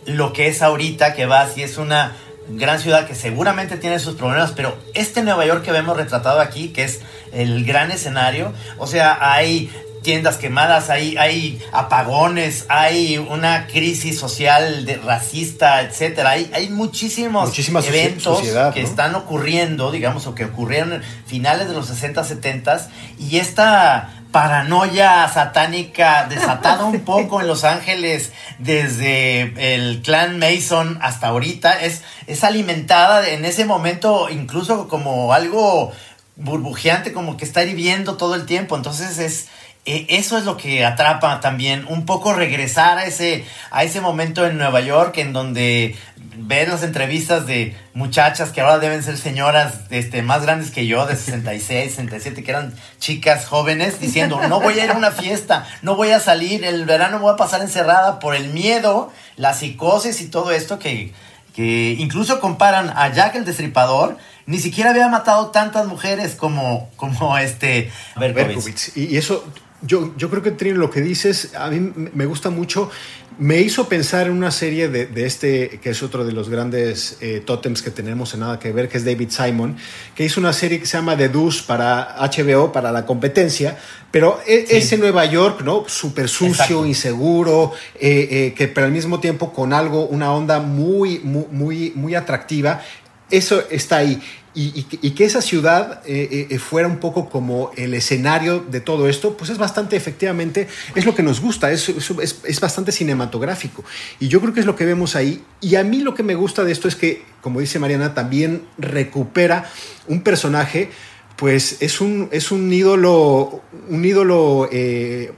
lo 0.06 0.32
que 0.32 0.46
es 0.46 0.62
ahorita, 0.62 1.14
que 1.14 1.26
vas 1.26 1.56
y 1.58 1.62
es 1.62 1.78
una 1.78 2.16
gran 2.48 2.78
ciudad 2.78 3.06
que 3.06 3.14
seguramente 3.14 3.76
tiene 3.76 3.98
sus 3.98 4.14
problemas, 4.14 4.52
pero 4.52 4.76
este 4.92 5.22
Nueva 5.22 5.46
York 5.46 5.64
que 5.64 5.72
vemos 5.72 5.96
retratado 5.96 6.40
aquí, 6.40 6.68
que 6.68 6.84
es 6.84 7.00
el 7.32 7.64
gran 7.64 7.90
escenario, 7.90 8.52
o 8.78 8.86
sea, 8.86 9.32
hay 9.32 9.70
tiendas 10.04 10.36
quemadas, 10.36 10.90
hay, 10.90 11.16
hay 11.16 11.60
apagones, 11.72 12.66
hay 12.68 13.18
una 13.18 13.66
crisis 13.66 14.20
social 14.20 14.86
de, 14.86 14.98
racista, 14.98 15.80
etcétera. 15.80 16.30
Hay, 16.30 16.48
hay 16.54 16.68
muchísimos 16.68 17.58
eventos 17.88 18.40
que 18.72 18.82
están 18.82 19.16
ocurriendo, 19.16 19.90
digamos, 19.90 20.28
o 20.28 20.34
que 20.36 20.44
ocurrieron 20.44 21.02
finales 21.26 21.66
de 21.66 21.74
los 21.74 21.88
60, 21.88 22.22
70 22.22 22.88
y 23.18 23.38
esta 23.38 24.20
paranoia 24.30 25.28
satánica 25.28 26.26
desatada 26.28 26.84
un 26.84 27.00
poco 27.04 27.40
en 27.40 27.46
Los 27.46 27.64
Ángeles 27.64 28.32
desde 28.58 29.74
el 29.74 30.02
clan 30.02 30.38
Mason 30.38 30.98
hasta 31.02 31.28
ahorita 31.28 31.80
es, 31.80 32.02
es 32.26 32.42
alimentada 32.42 33.28
en 33.28 33.44
ese 33.44 33.64
momento 33.64 34.28
incluso 34.28 34.88
como 34.88 35.32
algo 35.32 35.92
burbujeante, 36.36 37.12
como 37.12 37.36
que 37.36 37.44
está 37.44 37.62
hirviendo 37.62 38.16
todo 38.16 38.34
el 38.34 38.46
tiempo. 38.46 38.76
Entonces 38.76 39.18
es, 39.18 39.48
e, 39.84 40.06
eso 40.08 40.38
es 40.38 40.44
lo 40.44 40.56
que 40.56 40.84
atrapa 40.84 41.40
también, 41.40 41.84
un 41.88 42.06
poco 42.06 42.32
regresar 42.32 42.98
a 42.98 43.04
ese, 43.04 43.44
a 43.70 43.84
ese 43.84 44.00
momento 44.00 44.46
en 44.46 44.56
Nueva 44.56 44.80
York 44.80 45.18
en 45.18 45.32
donde 45.32 45.96
ves 46.36 46.68
las 46.68 46.82
entrevistas 46.82 47.46
de 47.46 47.76
muchachas 47.92 48.50
que 48.50 48.60
ahora 48.60 48.78
deben 48.78 49.02
ser 49.02 49.18
señoras 49.18 49.80
este, 49.90 50.22
más 50.22 50.42
grandes 50.42 50.70
que 50.70 50.86
yo, 50.86 51.06
de 51.06 51.16
66, 51.16 51.90
67, 51.90 52.42
que 52.42 52.50
eran 52.50 52.74
chicas 52.98 53.46
jóvenes, 53.46 54.00
diciendo, 54.00 54.40
no 54.48 54.60
voy 54.60 54.78
a 54.78 54.84
ir 54.84 54.90
a 54.90 54.96
una 54.96 55.10
fiesta, 55.10 55.66
no 55.82 55.96
voy 55.96 56.10
a 56.10 56.20
salir, 56.20 56.64
el 56.64 56.86
verano 56.86 57.18
voy 57.18 57.34
a 57.34 57.36
pasar 57.36 57.60
encerrada 57.60 58.18
por 58.18 58.34
el 58.34 58.48
miedo, 58.48 59.12
la 59.36 59.54
psicosis 59.54 60.20
y 60.20 60.28
todo 60.28 60.50
esto 60.50 60.78
que, 60.78 61.12
que 61.54 61.96
incluso 61.98 62.40
comparan 62.40 62.90
a 62.96 63.12
Jack 63.12 63.36
el 63.36 63.44
Destripador, 63.44 64.16
ni 64.46 64.58
siquiera 64.58 64.90
había 64.90 65.08
matado 65.08 65.50
tantas 65.50 65.86
mujeres 65.86 66.34
como, 66.34 66.90
como 66.96 67.36
este 67.38 67.90
Berkowitz. 68.16 68.96
Y 68.96 69.16
eso 69.16 69.44
yo, 69.86 70.14
yo 70.16 70.30
creo 70.30 70.42
que 70.42 70.50
Trino, 70.50 70.78
lo 70.78 70.90
que 70.90 71.00
dices, 71.00 71.54
a 71.54 71.68
mí 71.70 71.92
me 72.14 72.26
gusta 72.26 72.50
mucho. 72.50 72.90
Me 73.36 73.60
hizo 73.60 73.88
pensar 73.88 74.28
en 74.28 74.32
una 74.32 74.52
serie 74.52 74.88
de, 74.88 75.06
de 75.06 75.26
este, 75.26 75.80
que 75.82 75.90
es 75.90 76.02
otro 76.04 76.24
de 76.24 76.32
los 76.32 76.48
grandes 76.48 77.18
eh, 77.20 77.42
tótems 77.44 77.82
que 77.82 77.90
tenemos 77.90 78.32
en 78.32 78.40
nada 78.40 78.60
que 78.60 78.72
ver, 78.72 78.88
que 78.88 78.96
es 78.96 79.04
David 79.04 79.30
Simon, 79.30 79.76
que 80.14 80.24
hizo 80.24 80.38
una 80.38 80.52
serie 80.52 80.78
que 80.78 80.86
se 80.86 80.96
llama 80.96 81.16
The 81.16 81.30
Deuce 81.30 81.64
para 81.66 82.14
HBO, 82.20 82.70
para 82.70 82.92
la 82.92 83.04
competencia, 83.04 83.76
pero 84.12 84.38
e, 84.46 84.66
ese 84.70 84.98
Nueva 84.98 85.24
York, 85.24 85.62
¿no? 85.62 85.84
Súper 85.88 86.28
sucio, 86.28 86.86
inseguro, 86.86 87.72
eh, 87.98 88.28
eh, 88.30 88.54
que 88.56 88.68
pero 88.68 88.86
al 88.86 88.92
mismo 88.92 89.18
tiempo 89.18 89.52
con 89.52 89.72
algo, 89.72 90.06
una 90.06 90.32
onda 90.32 90.60
muy, 90.60 91.18
muy, 91.18 91.46
muy, 91.50 91.92
muy 91.96 92.14
atractiva. 92.14 92.82
Eso 93.30 93.64
está 93.70 93.96
ahí 93.96 94.20
y, 94.56 95.10
que 95.10 95.24
esa 95.24 95.42
ciudad 95.42 96.00
eh, 96.06 96.28
eh, 96.30 96.46
eh, 96.50 96.58
fuera 96.60 96.86
un 96.86 96.98
poco 96.98 97.28
como 97.28 97.72
el 97.76 97.92
escenario 97.92 98.60
de 98.60 98.80
todo 98.80 99.08
esto, 99.08 99.36
pues 99.36 99.50
es 99.50 99.58
bastante, 99.58 99.96
efectivamente, 99.96 100.68
es 100.94 101.04
lo 101.04 101.14
que 101.14 101.24
nos 101.24 101.40
gusta, 101.40 101.72
es, 101.72 101.88
es, 101.88 102.60
bastante 102.60 102.92
cinematográfico. 102.92 103.84
Y 104.20 104.28
yo 104.28 104.40
creo 104.40 104.54
que 104.54 104.60
es 104.60 104.66
lo 104.66 104.76
que 104.76 104.84
vemos 104.84 105.16
ahí. 105.16 105.42
Y 105.60 105.74
a 105.74 105.82
mí 105.82 106.00
lo 106.00 106.14
que 106.14 106.22
me 106.22 106.36
gusta 106.36 106.62
de 106.62 106.70
esto 106.70 106.86
es 106.86 106.94
que, 106.94 107.24
como 107.40 107.58
dice 107.58 107.80
Mariana, 107.80 108.14
también 108.14 108.62
recupera 108.78 109.68
un 110.06 110.22
personaje 110.22 110.90
pues 111.36 111.78
es 111.82 112.00
un, 112.00 112.28
es 112.30 112.52
un 112.52 112.72
ídolo, 112.72 113.60
un 113.88 114.04
ídolo 114.04 114.70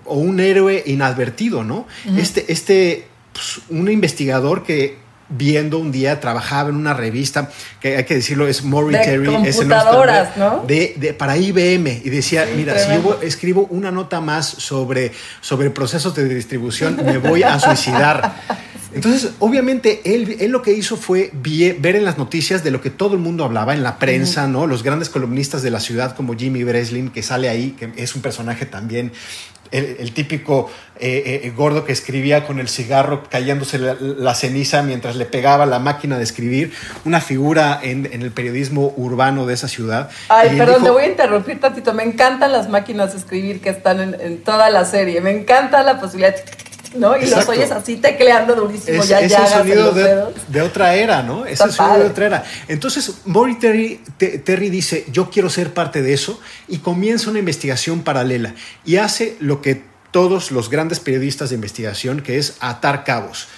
o 0.05 0.15
un 0.15 0.41
héroe 0.41 0.83
inadvertido, 0.85 1.65
¿no? 1.65 1.87
Este, 2.19 2.53
este 2.53 3.09
pues, 3.33 3.61
un 3.71 3.91
investigador 3.91 4.63
que 4.63 4.99
viendo 5.29 5.79
un 5.79 5.93
día, 5.93 6.21
trabajaba 6.21 6.71
en 6.71 6.77
una 6.77 6.95
revista, 6.95 7.51
que 7.81 7.97
hay 7.97 8.05
que 8.05 8.15
decirlo, 8.15 8.47
es 8.47 8.65
Maury 8.65 8.97
de 8.97 9.05
Terry. 9.05 9.27
Computadoras, 9.27 10.37
¿no? 10.37 10.65
De, 10.67 11.15
para 11.19 11.37
IBM. 11.37 12.03
Y 12.05 12.11
decía, 12.11 12.47
mira, 12.57 12.79
si 12.79 12.91
yo 12.91 13.19
escribo 13.23 13.67
una 13.71 13.91
nota 13.91 14.21
más 14.21 14.47
sobre, 14.47 15.13
sobre 15.41 15.71
procesos 15.71 16.15
de 16.15 16.29
distribución, 16.29 16.97
me 17.05 17.19
voy 17.19 17.43
a 17.43 17.59
suicidar. 17.59 18.37
Entonces, 18.97 19.33
obviamente, 19.41 20.01
él, 20.07 20.39
él, 20.41 20.51
lo 20.51 20.63
que 20.63 20.73
hizo 20.73 20.97
fue 20.97 21.31
ver 21.35 21.97
en 21.97 22.05
las 22.07 22.17
noticias 22.17 22.65
de 22.65 22.71
lo 22.71 22.81
que 22.81 22.89
todo 22.89 23.13
el 23.13 23.21
mundo 23.21 23.45
hablaba, 23.45 23.75
en 23.75 23.83
la 23.83 23.99
prensa, 23.99 24.49
¿no? 24.49 24.67
Los 24.67 24.83
grandes 24.83 25.11
columnistas 25.11 25.63
de 25.63 25.71
la 25.71 25.81
ciudad 25.81 26.17
como 26.17 26.35
Jimmy 26.35 26.65
Breslin, 26.65 27.11
que 27.11 27.23
sale 27.23 27.51
ahí, 27.51 27.73
que 27.73 27.93
es 27.97 28.15
un 28.15 28.23
personaje 28.23 28.65
también 28.65 29.13
el, 29.71 30.13
típico 30.13 30.71
eh, 30.99 31.43
eh, 31.45 31.53
gordo 31.57 31.85
que 31.85 31.93
escribía 31.93 32.47
con 32.47 32.61
el 32.61 32.69
cigarro 32.69 33.25
cayéndose 33.29 33.79
la, 33.79 34.35
ceniza 34.35 34.83
mientras 34.83 35.17
le 35.17 35.27
pegaba 35.27 35.67
la 35.67 35.79
máquina 35.79 36.17
de 36.19 36.25
escribir, 36.25 36.73
una 37.05 37.21
figura 37.21 37.81
en, 37.83 38.07
el 38.13 38.31
periodismo 38.31 38.93
urbano 38.97 39.47
de 39.47 39.55
esa 39.55 39.69
ciudad. 39.69 40.11
Ay, 40.29 40.57
perdón, 40.57 40.85
te 40.85 40.91
voy 40.91 41.05
a 41.05 41.09
interrumpir 41.09 41.61
tantito. 41.61 41.95
Me 41.95 42.03
encantan 42.03 42.53
las 42.53 42.69
máquinas 42.69 43.13
de 43.13 43.19
escribir 43.19 43.61
que 43.61 43.71
están 43.71 44.15
en, 44.21 44.43
toda 44.43 44.71
la 44.71 44.85
serie. 44.85 45.21
Me 45.21 45.31
encanta 45.31 45.83
la 45.83 46.01
posibilidad 46.01 46.35
¿no? 46.99 47.17
Y 47.17 47.27
los 47.27 47.49
oyes 47.49 47.71
así 47.71 47.97
tecleando 47.97 48.55
durísimo, 48.55 49.03
es, 49.03 49.09
ya 49.09 49.21
es 49.21 49.33
el 49.33 49.47
sonido 49.47 49.93
de, 49.93 50.63
otra 50.63 50.95
era, 50.95 51.23
¿no? 51.23 51.47
Es 51.47 51.61
el 51.61 51.73
sonido 51.73 52.05
de 52.05 52.11
otra 52.11 52.27
era. 52.27 52.45
Entonces, 52.69 53.19
Maury 53.25 53.59
Terry, 53.59 54.01
Terry 54.19 54.71
dice, 54.71 55.07
yo 55.13 55.31
quiero 55.31 55.51
ser 55.51 55.75
parte 55.75 56.03
de 56.03 56.13
eso, 56.13 56.41
y 56.69 56.79
comienza 56.79 57.31
una 57.31 57.39
investigación 57.39 58.03
paralela, 58.03 58.55
y 58.85 58.97
hace 58.97 59.37
lo 59.41 59.63
que 59.63 59.83
todos 60.11 60.51
los 60.51 60.71
grandes 60.71 61.01
periodistas 61.01 61.51
de 61.51 61.57
investigación, 61.57 62.21
que 62.23 62.39
es 62.39 62.57
atar 62.61 63.05
cabos. 63.05 63.49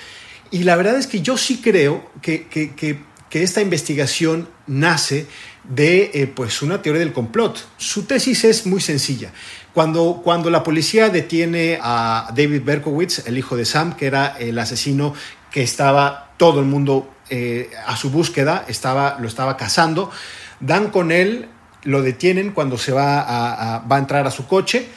Y 0.51 0.65
la 0.65 0.77
verdad 0.77 0.97
es 0.97 1.07
que 1.07 1.21
yo 1.21 1.37
sí 1.37 1.61
creo 1.63 2.11
que, 2.23 2.49
que, 2.49 2.75
que, 2.75 3.01
que 3.31 3.43
esta 3.43 3.61
investigación 3.61 4.49
nace 4.67 5.27
de 5.69 6.11
eh, 6.15 6.27
pues 6.27 6.63
una 6.63 6.81
teoría 6.81 7.01
del 7.01 7.13
complot. 7.13 7.59
Su 7.77 8.05
tesis 8.05 8.45
es 8.45 8.67
muy 8.67 8.81
sencilla. 8.81 9.33
Cuando, 9.79 10.23
cuando 10.25 10.51
la 10.51 10.65
policía 10.65 11.09
detiene 11.09 11.79
a 11.81 12.33
David 12.35 12.63
Berkowitz, 12.65 13.29
el 13.29 13.39
hijo 13.39 13.57
de 13.57 13.65
Sam, 13.65 13.95
que 13.95 14.07
era 14.07 14.37
el 14.37 14.59
asesino 14.59 15.15
que 15.53 15.63
estaba 15.63 16.33
todo 16.37 16.59
el 16.59 16.67
mundo 16.67 17.09
eh, 17.31 17.71
a 17.87 17.97
su 17.97 18.11
búsqueda, 18.11 18.65
estaba, 18.67 19.19
lo 19.21 19.29
estaba 19.29 19.57
cazando, 19.57 20.11
dan 20.59 20.91
con 20.91 21.13
él, 21.13 21.49
lo 21.85 22.03
detienen 22.03 22.51
cuando 22.51 22.77
se 22.77 22.91
va 22.91 23.21
a, 23.21 23.79
va 23.87 23.95
a 23.95 23.99
entrar 24.01 24.27
a 24.27 24.33
su 24.33 24.49
coche 24.49 24.89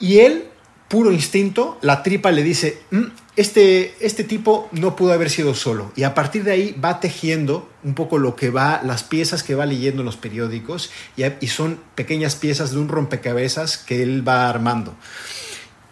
Y 0.00 0.18
él, 0.18 0.49
puro 0.90 1.12
instinto, 1.12 1.78
la 1.82 2.02
tripa 2.02 2.32
le 2.32 2.42
dice, 2.42 2.82
"Mm, 2.90 3.04
este, 3.36 3.94
este 4.00 4.24
tipo 4.24 4.68
no 4.72 4.96
pudo 4.96 5.12
haber 5.12 5.30
sido 5.30 5.54
solo. 5.54 5.92
Y 5.94 6.02
a 6.02 6.14
partir 6.14 6.42
de 6.44 6.50
ahí 6.52 6.72
va 6.84 6.98
tejiendo 6.98 7.70
un 7.84 7.94
poco 7.94 8.18
lo 8.18 8.34
que 8.34 8.50
va, 8.50 8.80
las 8.84 9.04
piezas 9.04 9.42
que 9.44 9.54
va 9.54 9.64
leyendo 9.66 10.02
en 10.02 10.06
los 10.06 10.16
periódicos, 10.16 10.90
y, 11.16 11.22
y 11.40 11.46
son 11.46 11.78
pequeñas 11.94 12.34
piezas 12.34 12.72
de 12.72 12.78
un 12.78 12.88
rompecabezas 12.88 13.78
que 13.78 14.02
él 14.02 14.26
va 14.28 14.50
armando. 14.50 14.94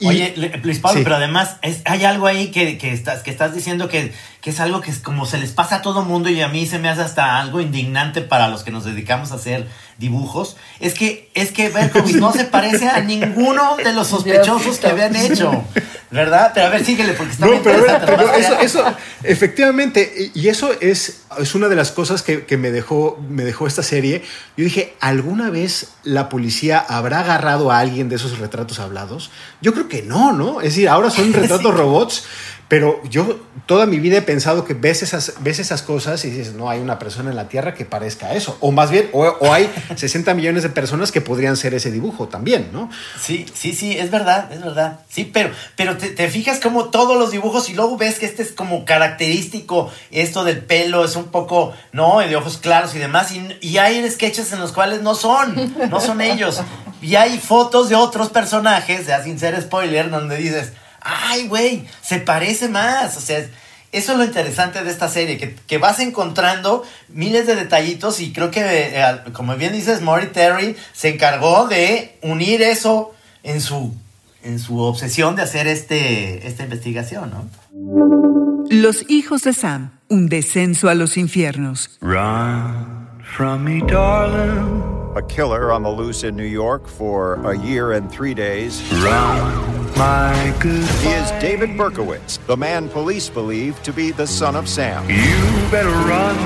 Y- 0.00 0.06
Oye, 0.08 0.34
Luis 0.62 0.78
Pablo, 0.80 0.98
Sí. 0.98 1.04
pero 1.04 1.16
además 1.16 1.56
es- 1.62 1.82
hay 1.84 2.04
algo 2.04 2.26
ahí 2.26 2.50
que, 2.50 2.76
que 2.78 2.92
estás, 2.92 3.22
que 3.22 3.30
estás 3.30 3.54
diciendo 3.54 3.88
que, 3.88 4.12
que 4.40 4.50
es 4.50 4.60
algo 4.60 4.80
que 4.80 4.90
es 4.90 4.98
como 4.98 5.26
se 5.26 5.38
les 5.38 5.52
pasa 5.52 5.76
a 5.76 5.82
todo 5.82 6.02
mundo 6.02 6.28
y 6.30 6.40
a 6.40 6.48
mí 6.48 6.66
se 6.66 6.78
me 6.78 6.88
hace 6.88 7.02
hasta 7.02 7.38
algo 7.38 7.60
indignante 7.60 8.22
para 8.22 8.48
los 8.48 8.62
que 8.62 8.70
nos 8.70 8.84
dedicamos 8.84 9.32
a 9.32 9.36
hacer 9.36 9.68
dibujos. 9.98 10.56
Es 10.80 10.94
que, 10.94 11.30
es 11.34 11.52
que 11.52 11.68
Berkowitz 11.68 12.16
no 12.16 12.32
se 12.32 12.44
parece 12.44 12.88
a 12.88 13.00
ninguno 13.00 13.76
de 13.76 13.92
los 13.92 14.08
sospechosos 14.08 14.78
que 14.78 14.86
habían 14.86 15.14
hecho. 15.14 15.64
¿Verdad? 16.10 16.52
Pero 16.54 16.68
a 16.68 16.70
ver, 16.70 16.84
síguele 16.84 17.12
porque 17.12 17.32
está 17.32 17.46
muy 17.46 17.56
No, 17.56 17.62
pero, 17.62 17.80
interesante. 17.80 18.06
pero 18.16 18.32
eso, 18.32 18.58
eso, 18.60 18.94
efectivamente, 19.24 20.30
y 20.34 20.48
y 20.48 20.50
eso 20.50 20.70
es, 20.80 21.24
es 21.38 21.54
una 21.54 21.68
de 21.68 21.76
las 21.76 21.92
cosas 21.92 22.22
que, 22.22 22.46
que 22.46 22.56
me, 22.56 22.70
dejó, 22.70 23.18
me 23.28 23.44
dejó 23.44 23.66
esta 23.66 23.82
serie. 23.82 24.22
Yo 24.56 24.64
dije, 24.64 24.94
¿alguna 25.00 25.50
vez 25.50 25.88
la 26.04 26.30
policía 26.30 26.78
habrá 26.78 27.20
agarrado 27.20 27.70
a 27.70 27.78
alguien 27.80 28.08
de 28.08 28.16
esos 28.16 28.38
retratos 28.38 28.80
hablados? 28.80 29.30
Yo 29.60 29.74
creo 29.74 29.88
que 29.88 30.00
no, 30.00 30.32
¿no? 30.32 30.62
Es 30.62 30.68
decir, 30.68 30.88
ahora 30.88 31.10
son 31.10 31.32
retratos 31.34 31.74
robots, 31.74 32.24
pero 32.68 33.02
yo 33.08 33.40
toda 33.64 33.86
mi 33.86 33.98
vida 33.98 34.18
he 34.18 34.22
pensado 34.22 34.64
que 34.66 34.74
ves 34.74 35.02
esas, 35.02 35.34
ves 35.40 35.58
esas 35.58 35.80
cosas 35.80 36.22
y 36.26 36.30
dices, 36.30 36.52
no 36.54 36.68
hay 36.68 36.80
una 36.80 36.98
persona 36.98 37.30
en 37.30 37.36
la 37.36 37.48
Tierra 37.48 37.72
que 37.72 37.86
parezca 37.86 38.34
eso. 38.34 38.58
O 38.60 38.72
más 38.72 38.90
bien, 38.90 39.08
o, 39.12 39.24
o 39.24 39.52
hay 39.52 39.70
60 39.96 40.34
millones 40.34 40.62
de 40.62 40.68
personas 40.68 41.10
que 41.10 41.22
podrían 41.22 41.56
ser 41.56 41.72
ese 41.72 41.90
dibujo 41.90 42.28
también, 42.28 42.68
¿no? 42.72 42.90
Sí, 43.18 43.46
sí, 43.54 43.72
sí, 43.72 43.96
es 43.98 44.10
verdad, 44.10 44.52
es 44.52 44.60
verdad. 44.60 45.00
Sí, 45.08 45.24
pero, 45.24 45.50
pero 45.76 45.96
te, 45.96 46.10
te 46.10 46.28
fijas 46.28 46.60
como 46.60 46.90
todos 46.90 47.18
los 47.18 47.30
dibujos 47.30 47.70
y 47.70 47.74
luego 47.74 47.96
ves 47.96 48.18
que 48.18 48.26
este 48.26 48.42
es 48.42 48.52
como 48.52 48.84
característico, 48.84 49.90
esto 50.10 50.44
del 50.44 50.58
pelo 50.58 51.04
es 51.06 51.16
un 51.16 51.28
poco, 51.28 51.72
¿no? 51.92 52.18
De 52.18 52.36
ojos 52.36 52.58
claros 52.58 52.94
y 52.94 52.98
demás. 52.98 53.32
Y, 53.32 53.56
y 53.62 53.78
hay 53.78 54.08
sketches 54.10 54.52
en 54.52 54.60
los 54.60 54.72
cuales 54.72 55.00
no 55.00 55.14
son, 55.14 55.74
no 55.90 56.00
son 56.00 56.20
ellos. 56.20 56.60
Y 57.00 57.14
hay 57.14 57.38
fotos 57.38 57.88
de 57.88 57.94
otros 57.94 58.28
personajes, 58.28 59.06
ya 59.06 59.22
sin 59.22 59.38
ser 59.38 59.60
spoiler, 59.62 60.10
donde 60.10 60.36
dices, 60.36 60.72
ay, 61.08 61.48
güey, 61.48 61.84
se 62.02 62.20
parece 62.20 62.68
más. 62.68 63.16
O 63.16 63.20
sea, 63.20 63.38
eso 63.90 64.12
es 64.12 64.18
lo 64.18 64.24
interesante 64.24 64.84
de 64.84 64.90
esta 64.90 65.08
serie, 65.08 65.38
que, 65.38 65.54
que 65.54 65.78
vas 65.78 65.98
encontrando 66.00 66.84
miles 67.08 67.46
de 67.46 67.56
detallitos 67.56 68.20
y 68.20 68.32
creo 68.32 68.50
que, 68.50 68.60
eh, 68.62 69.02
como 69.32 69.56
bien 69.56 69.72
dices, 69.72 70.02
Maury 70.02 70.26
Terry 70.26 70.76
se 70.92 71.08
encargó 71.08 71.66
de 71.68 72.18
unir 72.22 72.60
eso 72.60 73.14
en 73.42 73.62
su, 73.62 73.94
en 74.42 74.58
su 74.58 74.78
obsesión 74.80 75.36
de 75.36 75.42
hacer 75.42 75.66
este, 75.66 76.46
esta 76.46 76.64
investigación, 76.64 77.30
¿no? 77.30 77.48
Los 78.70 79.08
hijos 79.08 79.42
de 79.44 79.54
Sam, 79.54 79.92
un 80.10 80.28
descenso 80.28 80.90
a 80.90 80.94
los 80.94 81.16
infiernos. 81.16 81.98
Run 82.02 83.08
from 83.22 83.64
me, 83.64 83.80
darling. 83.80 84.82
A 85.16 85.22
killer 85.22 85.72
on 85.72 85.82
the 85.82 85.88
loose 85.88 86.22
in 86.22 86.36
New 86.36 86.46
York 86.46 86.86
for 86.86 87.40
a 87.46 87.56
year 87.56 87.92
and 87.92 88.10
three 88.10 88.34
days. 88.34 88.82
Run, 89.02 89.77
my 89.98 90.56
good 90.60 90.88
He 91.00 91.08
is 91.08 91.28
David 91.42 91.70
Berkowitz, 91.70 92.38
the 92.46 92.56
man 92.56 92.88
police 92.88 93.28
believe 93.28 93.82
to 93.82 93.92
be 93.92 94.12
the 94.12 94.28
son 94.28 94.54
of 94.54 94.68
Sam. 94.68 95.02
You 95.10 95.70
better 95.72 95.90
run 95.90 96.36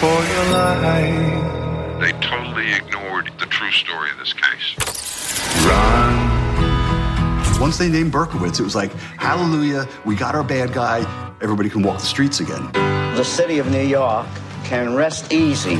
for 0.00 0.24
your 0.32 0.44
life. 0.50 2.00
They 2.00 2.12
totally 2.26 2.72
ignored 2.72 3.30
the 3.38 3.44
true 3.46 3.70
story 3.70 4.10
of 4.10 4.18
this 4.18 4.32
case. 4.32 5.66
Run. 5.66 7.60
Once 7.60 7.76
they 7.76 7.90
named 7.90 8.12
Berkowitz, 8.12 8.58
it 8.58 8.64
was 8.64 8.74
like, 8.74 8.92
hallelujah, 8.92 9.86
we 10.06 10.14
got 10.14 10.34
our 10.34 10.42
bad 10.42 10.72
guy, 10.72 11.00
everybody 11.42 11.68
can 11.68 11.82
walk 11.82 12.00
the 12.00 12.06
streets 12.06 12.40
again. 12.40 12.72
The 12.72 13.24
city 13.24 13.58
of 13.58 13.70
New 13.70 13.82
York 13.86 14.26
can 14.64 14.94
rest 14.94 15.30
easy. 15.34 15.76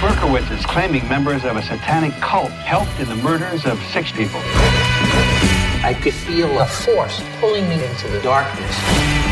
Berkowitz 0.00 0.50
is 0.56 0.64
claiming 0.66 1.08
members 1.08 1.44
of 1.44 1.56
a 1.56 1.62
satanic 1.62 2.12
cult 2.20 2.50
helped 2.50 3.00
in 3.00 3.08
the 3.08 3.16
murders 3.16 3.64
of 3.64 3.82
six 3.86 4.12
people. 4.12 4.40
I 5.88 5.94
could 5.94 6.12
feel 6.12 6.60
a 6.60 6.66
force 6.66 7.22
pulling 7.40 7.66
me 7.66 7.82
into 7.82 8.08
the 8.08 8.20
darkness. 8.20 8.76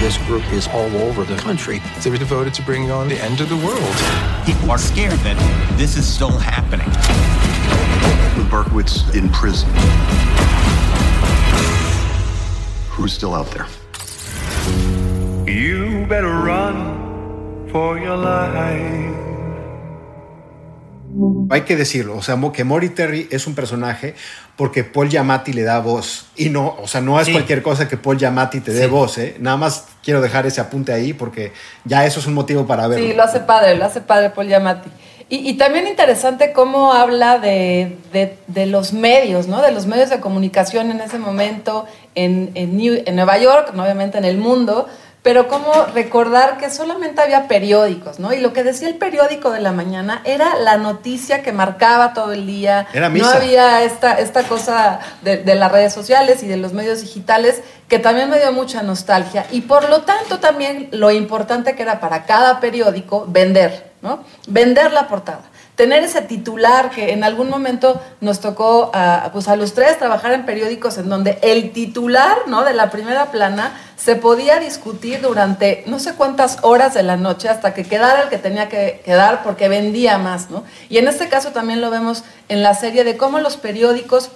This 0.00 0.16
group 0.26 0.42
is 0.54 0.66
all 0.68 0.90
over 1.02 1.22
the 1.22 1.36
country. 1.36 1.82
They 2.02 2.08
were 2.08 2.16
devoted 2.16 2.54
to 2.54 2.62
bringing 2.62 2.90
on 2.90 3.10
the 3.10 3.22
end 3.22 3.42
of 3.42 3.50
the 3.50 3.56
world. 3.56 3.94
People 4.46 4.70
are 4.70 4.78
scared 4.78 5.18
that 5.20 5.36
this 5.76 5.98
is 5.98 6.08
still 6.08 6.30
happening. 6.30 6.88
With 8.38 8.50
Berkowitz 8.50 9.14
in 9.14 9.28
prison. 9.28 9.68
Who's 12.88 13.12
still 13.12 13.34
out 13.34 13.50
there? 13.50 13.66
You 15.46 16.06
better 16.06 16.32
run 16.32 17.68
for 17.68 17.98
your 17.98 18.16
life. 18.16 19.35
Hay 21.50 21.62
que 21.62 21.76
decirlo, 21.76 22.16
o 22.16 22.22
sea, 22.22 22.36
que 22.52 22.64
Maury 22.64 22.90
Terry 22.90 23.28
es 23.30 23.46
un 23.46 23.54
personaje 23.54 24.14
porque 24.56 24.84
Paul 24.84 25.08
Giamatti 25.08 25.52
le 25.52 25.62
da 25.62 25.80
voz. 25.80 26.26
Y 26.36 26.48
no, 26.50 26.76
o 26.82 26.86
sea, 26.88 27.00
no 27.00 27.20
es 27.20 27.26
Sí. 27.26 27.32
cualquier 27.32 27.62
cosa 27.62 27.88
que 27.88 27.96
Paul 27.96 28.18
Giamatti 28.18 28.60
te 28.60 28.72
dé 28.72 28.84
Sí. 28.84 28.90
voz, 28.90 29.18
¿eh? 29.18 29.36
Nada 29.38 29.56
más 29.56 29.86
quiero 30.02 30.20
dejar 30.20 30.46
ese 30.46 30.60
apunte 30.60 30.92
ahí 30.92 31.12
porque 31.12 31.52
ya 31.84 32.04
eso 32.06 32.20
es 32.20 32.26
un 32.26 32.34
motivo 32.34 32.66
para 32.66 32.86
verlo. 32.88 33.06
Sí, 33.06 33.12
lo 33.14 33.22
hace 33.22 33.40
padre, 33.40 33.76
lo 33.76 33.84
hace 33.84 34.00
padre 34.00 34.30
Paul 34.30 34.48
Giamatti. 34.48 34.90
Y, 35.28 35.48
y 35.48 35.54
también 35.54 35.88
interesante 35.88 36.52
cómo 36.52 36.92
habla 36.92 37.38
de, 37.38 37.96
de- 38.12 38.38
de 38.46 38.66
los 38.66 38.92
medios, 38.92 39.48
¿no? 39.48 39.60
De 39.60 39.72
los 39.72 39.86
medios 39.86 40.08
de 40.10 40.20
comunicación 40.20 40.90
en 40.92 41.00
ese 41.00 41.18
momento 41.18 41.84
en, 42.14 42.52
en 42.54 42.76
New- 42.76 43.02
en 43.04 43.16
Nueva 43.16 43.36
York, 43.38 43.72
obviamente 43.76 44.18
en 44.18 44.24
el 44.24 44.38
mundo, 44.38 44.86
pero 45.26 45.48
cómo 45.48 45.72
recordar 45.92 46.56
que 46.56 46.70
solamente 46.70 47.20
había 47.20 47.48
periódicos, 47.48 48.20
¿no? 48.20 48.32
Y 48.32 48.38
lo 48.38 48.52
que 48.52 48.62
decía 48.62 48.86
el 48.86 48.94
periódico 48.94 49.50
de 49.50 49.58
la 49.58 49.72
mañana 49.72 50.22
era 50.22 50.54
la 50.54 50.76
noticia 50.76 51.42
que 51.42 51.50
marcaba 51.50 52.14
todo 52.14 52.30
el 52.30 52.46
día. 52.46 52.86
Era 52.92 53.08
no 53.08 53.14
misa. 53.14 53.34
había 53.34 53.82
esta, 53.82 54.20
esta 54.20 54.44
cosa 54.44 55.00
de, 55.22 55.38
de 55.38 55.56
las 55.56 55.72
redes 55.72 55.92
sociales 55.92 56.44
y 56.44 56.46
de 56.46 56.56
los 56.56 56.74
medios 56.74 57.00
digitales 57.00 57.60
que 57.88 57.98
también 57.98 58.30
me 58.30 58.38
dio 58.38 58.52
mucha 58.52 58.84
nostalgia 58.84 59.46
y 59.50 59.62
por 59.62 59.88
lo 59.88 60.02
tanto 60.02 60.38
también 60.38 60.90
lo 60.92 61.10
importante 61.10 61.74
que 61.74 61.82
era 61.82 61.98
para 61.98 62.24
cada 62.24 62.60
periódico 62.60 63.24
vender, 63.26 63.90
¿no? 64.02 64.22
Vender 64.46 64.92
la 64.92 65.08
portada. 65.08 65.40
Tener 65.76 66.02
ese 66.02 66.22
titular 66.22 66.90
que 66.90 67.12
en 67.12 67.22
algún 67.22 67.50
momento 67.50 68.00
nos 68.20 68.40
tocó 68.40 68.90
a, 68.94 69.30
pues 69.32 69.46
a 69.46 69.56
los 69.56 69.74
tres 69.74 69.98
trabajar 69.98 70.32
en 70.32 70.46
periódicos 70.46 70.96
en 70.98 71.08
donde 71.08 71.38
el 71.42 71.72
titular 71.72 72.38
¿no? 72.46 72.64
de 72.64 72.72
la 72.72 72.90
primera 72.90 73.30
plana 73.30 73.78
se 73.96 74.16
podía 74.16 74.58
discutir 74.58 75.20
durante 75.20 75.84
no 75.86 75.98
sé 75.98 76.14
cuántas 76.14 76.58
horas 76.62 76.94
de 76.94 77.02
la 77.02 77.16
noche 77.16 77.48
hasta 77.48 77.74
que 77.74 77.84
quedara 77.84 78.22
el 78.22 78.28
que 78.30 78.38
tenía 78.38 78.68
que 78.68 79.02
quedar 79.04 79.42
porque 79.42 79.68
vendía 79.68 80.18
más. 80.18 80.50
¿no? 80.50 80.64
Y 80.88 80.98
en 80.98 81.08
este 81.08 81.28
caso 81.28 81.50
también 81.50 81.80
lo 81.80 81.90
vemos 81.90 82.24
en 82.48 82.62
la 82.62 82.74
serie 82.74 83.04
de 83.04 83.16
cómo 83.16 83.38
los 83.38 83.56
periódicos 83.56 84.30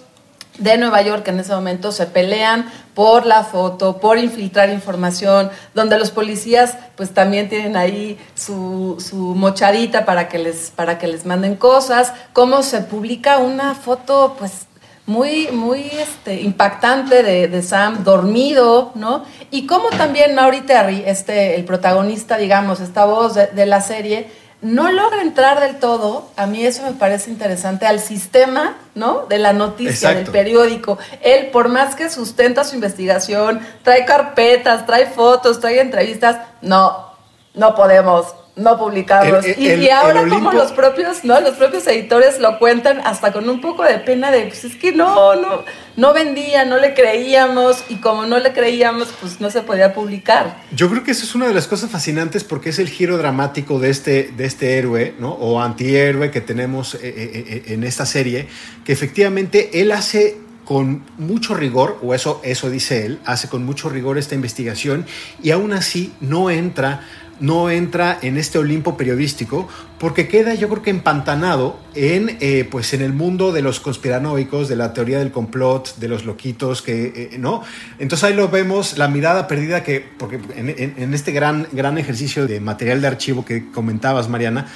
de 0.60 0.76
Nueva 0.78 1.02
York 1.02 1.26
en 1.28 1.40
ese 1.40 1.52
momento 1.54 1.90
se 1.90 2.06
pelean 2.06 2.70
por 2.94 3.26
la 3.26 3.44
foto, 3.44 3.98
por 3.98 4.18
infiltrar 4.18 4.68
información, 4.70 5.50
donde 5.74 5.98
los 5.98 6.10
policías 6.10 6.76
pues 6.96 7.12
también 7.12 7.48
tienen 7.48 7.76
ahí 7.76 8.18
su, 8.34 8.96
su 9.04 9.16
mochadita 9.16 10.04
para 10.04 10.28
que, 10.28 10.38
les, 10.38 10.70
para 10.70 10.98
que 10.98 11.08
les 11.08 11.24
manden 11.24 11.56
cosas, 11.56 12.12
cómo 12.32 12.62
se 12.62 12.82
publica 12.82 13.38
una 13.38 13.74
foto 13.74 14.36
pues 14.38 14.66
muy, 15.06 15.48
muy 15.48 15.80
este, 15.80 16.40
impactante 16.40 17.22
de, 17.22 17.48
de 17.48 17.62
Sam 17.62 18.04
dormido, 18.04 18.92
¿no? 18.94 19.24
Y 19.50 19.66
cómo 19.66 19.88
también 19.88 20.36
Maury 20.36 20.60
Terry, 20.60 21.02
este, 21.04 21.56
el 21.56 21.64
protagonista, 21.64 22.36
digamos, 22.36 22.78
esta 22.78 23.06
voz 23.06 23.34
de, 23.34 23.48
de 23.48 23.66
la 23.66 23.80
serie, 23.80 24.28
no 24.62 24.92
logra 24.92 25.22
entrar 25.22 25.60
del 25.60 25.78
todo, 25.78 26.28
a 26.36 26.46
mí 26.46 26.64
eso 26.64 26.82
me 26.82 26.92
parece 26.92 27.30
interesante, 27.30 27.86
al 27.86 28.00
sistema, 28.00 28.76
¿no? 28.94 29.26
De 29.26 29.38
la 29.38 29.52
noticia, 29.52 29.92
Exacto. 30.10 30.18
del 30.18 30.30
periódico. 30.32 30.98
Él, 31.22 31.46
por 31.50 31.68
más 31.68 31.94
que 31.94 32.10
sustenta 32.10 32.64
su 32.64 32.74
investigación, 32.74 33.60
trae 33.82 34.04
carpetas, 34.04 34.84
trae 34.84 35.06
fotos, 35.06 35.60
trae 35.60 35.80
entrevistas, 35.80 36.38
no, 36.60 37.10
no 37.54 37.74
podemos 37.74 38.34
no 38.60 38.78
publicarlos. 38.78 39.44
El- 39.44 39.54
el- 39.64 39.80
y, 39.82 39.84
y 39.86 39.90
ahora 39.90 40.26
como 40.28 40.52
los 40.52 40.72
propios, 40.72 41.24
¿no? 41.24 41.40
Los 41.40 41.54
propios 41.54 41.86
editores 41.86 42.38
lo 42.38 42.58
cuentan 42.58 43.00
hasta 43.04 43.32
con 43.32 43.48
un 43.48 43.60
poco 43.60 43.82
de 43.84 43.98
pena 43.98 44.30
de, 44.30 44.42
pues 44.46 44.64
es 44.64 44.76
que 44.76 44.92
no, 44.92 45.34
no, 45.36 45.64
no 45.96 46.12
vendía, 46.14 46.64
no 46.64 46.78
le 46.78 46.94
creíamos, 46.94 47.84
y 47.88 47.96
como 47.96 48.26
no 48.26 48.38
le 48.38 48.52
creíamos, 48.52 49.08
pues 49.20 49.40
no 49.40 49.50
se 49.50 49.62
podía 49.62 49.92
publicar. 49.94 50.56
Yo 50.74 50.88
creo 50.90 51.02
que 51.04 51.10
eso 51.12 51.24
es 51.24 51.34
una 51.34 51.46
de 51.48 51.54
las 51.54 51.66
cosas 51.66 51.90
fascinantes 51.90 52.44
porque 52.44 52.70
es 52.70 52.78
el 52.78 52.88
giro 52.88 53.16
dramático 53.18 53.78
de 53.78 53.90
este, 53.90 54.30
de 54.36 54.44
este 54.46 54.78
héroe, 54.78 55.14
¿no? 55.18 55.32
O 55.32 55.60
antihéroe 55.60 56.30
que 56.30 56.40
tenemos 56.40 56.94
eh, 56.94 56.98
eh, 57.02 57.44
eh, 57.48 57.62
en 57.74 57.84
esta 57.84 58.06
serie, 58.06 58.46
que 58.84 58.92
efectivamente 58.92 59.80
él 59.80 59.92
hace 59.92 60.36
con 60.64 61.02
mucho 61.18 61.54
rigor, 61.54 61.98
o 62.00 62.14
eso, 62.14 62.40
eso 62.44 62.70
dice 62.70 63.04
él, 63.04 63.18
hace 63.24 63.48
con 63.48 63.64
mucho 63.64 63.88
rigor 63.88 64.18
esta 64.18 64.36
investigación 64.36 65.04
y 65.42 65.50
aún 65.50 65.72
así 65.72 66.12
no 66.20 66.48
entra 66.48 67.00
no 67.40 67.70
entra 67.70 68.18
en 68.22 68.36
este 68.36 68.58
Olimpo 68.58 68.96
periodístico 68.96 69.68
porque 69.98 70.28
queda 70.28 70.54
yo 70.54 70.68
creo 70.70 70.82
que 70.82 70.90
empantanado 70.90 71.78
en, 71.94 72.38
eh, 72.40 72.66
pues 72.70 72.94
en 72.94 73.02
el 73.02 73.12
mundo 73.12 73.52
de 73.52 73.60
los 73.60 73.80
conspiranoicos, 73.80 74.68
de 74.68 74.76
la 74.76 74.94
teoría 74.94 75.18
del 75.18 75.30
complot, 75.30 75.96
de 75.96 76.08
los 76.08 76.24
loquitos, 76.24 76.80
que, 76.80 77.30
eh, 77.32 77.38
¿no? 77.38 77.62
Entonces 77.98 78.24
ahí 78.24 78.34
lo 78.34 78.48
vemos, 78.48 78.96
la 78.96 79.08
mirada 79.08 79.46
perdida 79.46 79.82
que, 79.82 80.00
porque 80.00 80.40
en, 80.56 80.94
en, 80.96 81.14
este 81.14 81.32
gran, 81.32 81.68
gran 81.72 81.98
ejercicio 81.98 82.46
de 82.46 82.60
material 82.60 83.02
de 83.02 83.08
archivo 83.08 83.44
que 83.44 83.70
comentabas, 83.70 84.30
Mariana, 84.30 84.68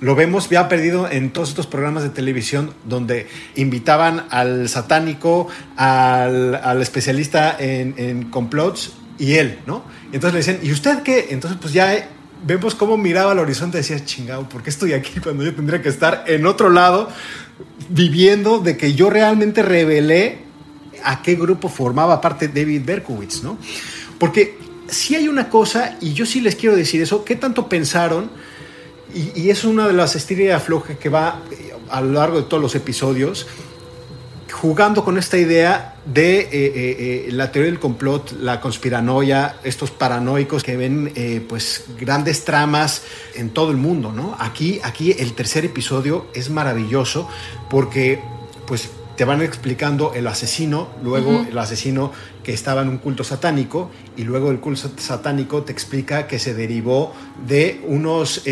lo 0.00 0.14
vemos 0.14 0.48
ya 0.48 0.66
perdido 0.68 1.10
en 1.10 1.30
todos 1.30 1.50
estos 1.50 1.66
programas 1.66 2.02
de 2.02 2.08
televisión 2.08 2.72
donde 2.84 3.26
invitaban 3.56 4.24
al 4.30 4.70
satánico, 4.70 5.48
al, 5.76 6.54
al 6.54 6.80
especialista 6.80 7.54
en, 7.58 7.94
en 7.98 8.30
complots 8.30 8.94
y 9.20 9.34
él, 9.34 9.58
¿no? 9.66 9.84
Entonces 10.12 10.32
le 10.32 10.38
decían, 10.38 10.58
¿y 10.66 10.72
usted 10.72 11.02
qué? 11.02 11.28
Entonces, 11.30 11.58
pues 11.60 11.74
ya 11.74 12.08
vemos 12.44 12.74
cómo 12.74 12.96
miraba 12.96 13.32
al 13.32 13.38
horizonte 13.38 13.76
y 13.76 13.82
decía, 13.82 14.02
chingado, 14.02 14.48
¿por 14.48 14.62
qué 14.62 14.70
estoy 14.70 14.94
aquí 14.94 15.20
cuando 15.22 15.44
yo 15.44 15.54
tendría 15.54 15.82
que 15.82 15.90
estar 15.90 16.24
en 16.26 16.46
otro 16.46 16.70
lado 16.70 17.08
viviendo 17.90 18.58
de 18.58 18.78
que 18.78 18.94
yo 18.94 19.10
realmente 19.10 19.62
revelé 19.62 20.38
a 21.04 21.22
qué 21.22 21.34
grupo 21.34 21.68
formaba 21.68 22.20
parte 22.20 22.48
David 22.48 22.82
Berkowitz, 22.84 23.42
¿no? 23.42 23.58
Porque 24.18 24.58
si 24.88 25.14
hay 25.14 25.28
una 25.28 25.50
cosa, 25.50 25.96
y 26.00 26.14
yo 26.14 26.24
sí 26.24 26.40
les 26.40 26.56
quiero 26.56 26.74
decir 26.74 27.02
eso, 27.02 27.24
¿qué 27.24 27.36
tanto 27.36 27.68
pensaron? 27.68 28.30
Y, 29.14 29.38
y 29.38 29.50
es 29.50 29.64
una 29.64 29.86
de 29.86 29.92
las 29.92 30.16
estrellas 30.16 30.62
afloje 30.62 30.96
que 30.96 31.10
va 31.10 31.42
a 31.90 32.00
lo 32.00 32.12
largo 32.12 32.38
de 32.38 32.44
todos 32.44 32.62
los 32.62 32.74
episodios, 32.74 33.46
jugando 34.50 35.04
con 35.04 35.18
esta 35.18 35.38
idea 35.38 35.94
de 36.04 36.40
eh, 36.40 36.48
eh, 36.52 36.70
eh, 36.74 37.28
la 37.32 37.52
teoría 37.52 37.70
del 37.70 37.80
complot, 37.80 38.32
la 38.40 38.60
conspiranoia, 38.60 39.56
estos 39.64 39.90
paranoicos 39.90 40.62
que 40.62 40.76
ven 40.76 41.12
eh, 41.14 41.44
pues 41.48 41.84
grandes 41.98 42.44
tramas 42.44 43.02
en 43.34 43.50
todo 43.50 43.70
el 43.70 43.76
mundo, 43.76 44.12
¿no? 44.12 44.36
Aquí, 44.38 44.80
aquí 44.82 45.14
el 45.18 45.34
tercer 45.34 45.64
episodio 45.64 46.26
es 46.34 46.50
maravilloso 46.50 47.28
porque 47.68 48.22
pues 48.66 48.90
te 49.16 49.24
van 49.24 49.42
explicando 49.42 50.14
el 50.14 50.26
asesino, 50.26 50.88
luego 51.02 51.44
el 51.46 51.58
asesino 51.58 52.10
que 52.42 52.54
estaba 52.54 52.80
en 52.80 52.88
un 52.88 52.96
culto 52.96 53.22
satánico 53.22 53.90
y 54.16 54.24
luego 54.24 54.50
el 54.50 54.60
culto 54.60 54.90
satánico 54.96 55.62
te 55.62 55.72
explica 55.72 56.26
que 56.26 56.38
se 56.38 56.54
derivó 56.54 57.12
de 57.46 57.82
unos, 57.86 58.42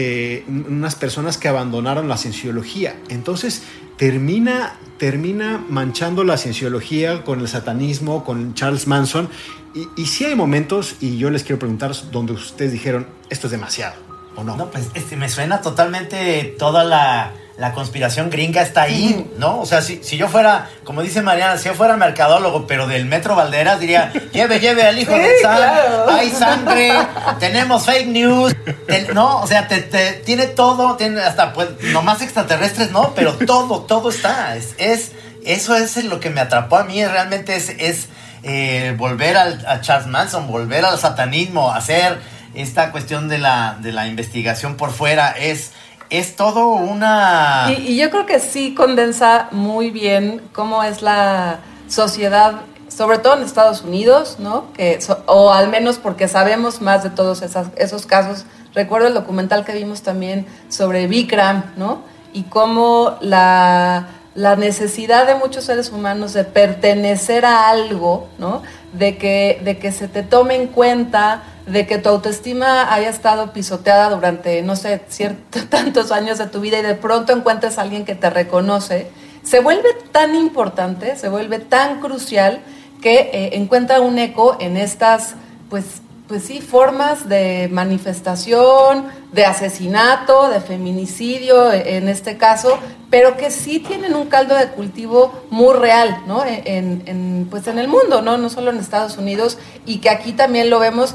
unas 0.46 0.94
personas 0.94 1.38
que 1.38 1.48
abandonaron 1.48 2.06
la 2.06 2.18
cienciología. 2.18 2.96
Entonces 3.08 3.62
termina, 3.98 4.78
termina 4.96 5.62
manchando 5.68 6.24
la 6.24 6.38
cienciología 6.38 7.24
con 7.24 7.40
el 7.40 7.48
satanismo, 7.48 8.24
con 8.24 8.54
Charles 8.54 8.86
Manson. 8.86 9.28
Y, 9.74 9.86
y 10.00 10.06
sí 10.06 10.24
hay 10.24 10.34
momentos, 10.34 10.96
y 11.00 11.18
yo 11.18 11.28
les 11.28 11.42
quiero 11.42 11.58
preguntar, 11.58 11.92
donde 12.10 12.32
ustedes 12.32 12.72
dijeron, 12.72 13.06
esto 13.28 13.48
es 13.48 13.50
demasiado, 13.50 13.96
¿o 14.36 14.44
no? 14.44 14.56
No, 14.56 14.70
pues 14.70 14.88
este, 14.94 15.16
me 15.16 15.28
suena 15.28 15.60
totalmente 15.60 16.56
toda 16.58 16.84
la, 16.84 17.32
la 17.58 17.72
conspiración 17.72 18.30
gringa 18.30 18.62
está 18.62 18.82
ahí, 18.82 19.28
¿no? 19.36 19.58
O 19.60 19.66
sea, 19.66 19.82
si, 19.82 20.00
si 20.04 20.16
yo 20.16 20.28
fuera, 20.28 20.70
como 20.84 21.02
dice 21.02 21.22
Mariana, 21.22 21.58
si 21.58 21.64
yo 21.64 21.74
fuera 21.74 21.96
mercadólogo, 21.96 22.68
pero 22.68 22.86
del 22.86 23.04
Metro 23.04 23.34
Valderas, 23.34 23.80
diría, 23.80 24.12
lleve, 24.32 24.60
lleve 24.60 24.86
al 24.86 24.96
hijo 24.96 25.12
Sí, 25.12 25.18
de 25.18 25.30
Sam, 25.42 25.56
claro. 25.56 26.06
hay 26.10 26.30
sangre, 26.30 26.92
tenemos 27.40 27.84
fake 27.84 28.06
news, 28.06 28.54
te- 28.86 29.12
¿no? 29.12 29.40
O 29.40 29.46
sea, 29.48 29.66
te, 29.66 29.80
te- 29.82 30.12
tiene 30.24 30.46
todo, 30.46 30.96
tiene 30.96 31.20
hasta, 31.20 31.52
pues, 31.52 31.68
nomás 31.92 32.22
extraterrestres, 32.22 32.92
¿no? 32.92 33.12
Pero 33.16 33.34
todo, 33.34 33.80
todo 33.80 34.10
está. 34.10 34.54
Es, 34.56 34.74
es- 34.78 35.10
eso 35.44 35.74
es 35.74 36.04
lo 36.04 36.20
que 36.20 36.30
me 36.30 36.40
atrapó 36.40 36.76
a 36.76 36.84
mí, 36.84 37.04
realmente 37.04 37.56
es, 37.56 37.70
es 37.70 38.06
eh, 38.44 38.94
volver 38.96 39.36
al, 39.36 39.64
a 39.66 39.80
Charles 39.80 40.06
Manson, 40.06 40.46
volver 40.46 40.84
al 40.84 40.96
satanismo, 40.98 41.72
hacer 41.72 42.18
esta 42.54 42.92
cuestión 42.92 43.28
de 43.28 43.38
la, 43.38 43.76
de 43.80 43.90
la 43.92 44.06
investigación 44.06 44.76
por 44.76 44.92
fuera, 44.92 45.30
es, 45.32 45.72
es 46.10 46.36
todo 46.36 46.68
una... 46.68 47.66
Y, 47.78 47.96
yo 47.96 48.10
creo 48.10 48.26
que 48.26 48.38
sí 48.40 48.74
condensa 48.74 49.48
muy 49.52 49.90
bien 49.90 50.42
cómo 50.52 50.82
es 50.82 51.02
la 51.02 51.58
sociedad, 51.88 52.60
sobre 52.88 53.18
todo 53.18 53.36
en 53.36 53.42
Estados 53.42 53.82
Unidos, 53.82 54.36
¿no? 54.38 54.72
Que, 54.72 55.00
so- 55.00 55.22
o 55.26 55.52
al 55.52 55.68
menos 55.68 55.98
porque 55.98 56.28
sabemos 56.28 56.80
más 56.80 57.02
de 57.02 57.10
todos 57.10 57.42
esas- 57.42 57.68
esos 57.76 58.06
casos. 58.06 58.44
Recuerdo 58.74 59.08
el 59.08 59.14
documental 59.14 59.64
que 59.64 59.72
vimos 59.72 60.02
también 60.02 60.46
sobre 60.68 61.06
Vikram, 61.06 61.64
¿no? 61.76 62.00
Y 62.32 62.44
cómo 62.44 63.16
la, 63.20 64.08
la 64.34 64.56
necesidad 64.56 65.26
de 65.26 65.34
muchos 65.34 65.64
seres 65.64 65.90
humanos 65.90 66.32
de 66.34 66.44
pertenecer 66.44 67.44
a 67.44 67.68
algo, 67.70 68.28
¿no? 68.38 68.62
De 68.92 69.18
que, 69.18 69.60
de 69.64 69.78
que 69.78 69.92
se 69.92 70.08
te 70.08 70.22
tome 70.22 70.54
en 70.54 70.68
cuenta, 70.68 71.42
de 71.66 71.86
que 71.86 71.98
tu 71.98 72.08
autoestima 72.08 72.92
haya 72.92 73.10
estado 73.10 73.52
pisoteada 73.52 74.08
durante, 74.10 74.62
no 74.62 74.76
sé, 74.76 75.02
ciertos 75.08 75.66
tantos 75.68 76.10
años 76.10 76.38
de 76.38 76.46
tu 76.46 76.60
vida 76.60 76.78
y 76.78 76.82
de 76.82 76.94
pronto 76.94 77.32
encuentres 77.32 77.78
a 77.78 77.82
alguien 77.82 78.04
que 78.04 78.14
te 78.14 78.30
reconoce, 78.30 79.10
se 79.42 79.60
vuelve 79.60 79.88
tan 80.12 80.34
importante, 80.34 81.16
se 81.16 81.28
vuelve 81.28 81.58
tan 81.58 82.00
crucial 82.00 82.60
que 83.00 83.30
eh, 83.32 83.50
encuentra 83.56 84.00
un 84.00 84.18
eco 84.18 84.56
en 84.60 84.76
estas, 84.76 85.34
pues, 85.70 86.02
pues 86.28 86.44
sí, 86.44 86.60
formas 86.60 87.26
de 87.28 87.68
manifestación, 87.72 89.06
de 89.32 89.46
asesinato, 89.46 90.50
de 90.50 90.60
feminicidio 90.60 91.72
eh, 91.72 91.96
en 91.96 92.08
este 92.08 92.36
caso, 92.36 92.78
pero 93.10 93.38
que 93.38 93.50
sí 93.50 93.78
tienen 93.78 94.14
un 94.14 94.26
caldo 94.26 94.54
de 94.54 94.68
cultivo 94.68 95.32
muy 95.48 95.74
real, 95.74 96.22
¿no? 96.26 96.44
En, 96.44 97.02
en, 97.06 97.48
pues 97.50 97.66
en 97.66 97.78
el 97.78 97.88
mundo, 97.88 98.20
¿no? 98.20 98.36
No 98.36 98.50
solo 98.50 98.70
en 98.70 98.76
Estados 98.76 99.16
Unidos, 99.16 99.58
y 99.86 99.98
que 99.98 100.10
aquí 100.10 100.32
también 100.32 100.68
lo 100.68 100.78
vemos. 100.78 101.14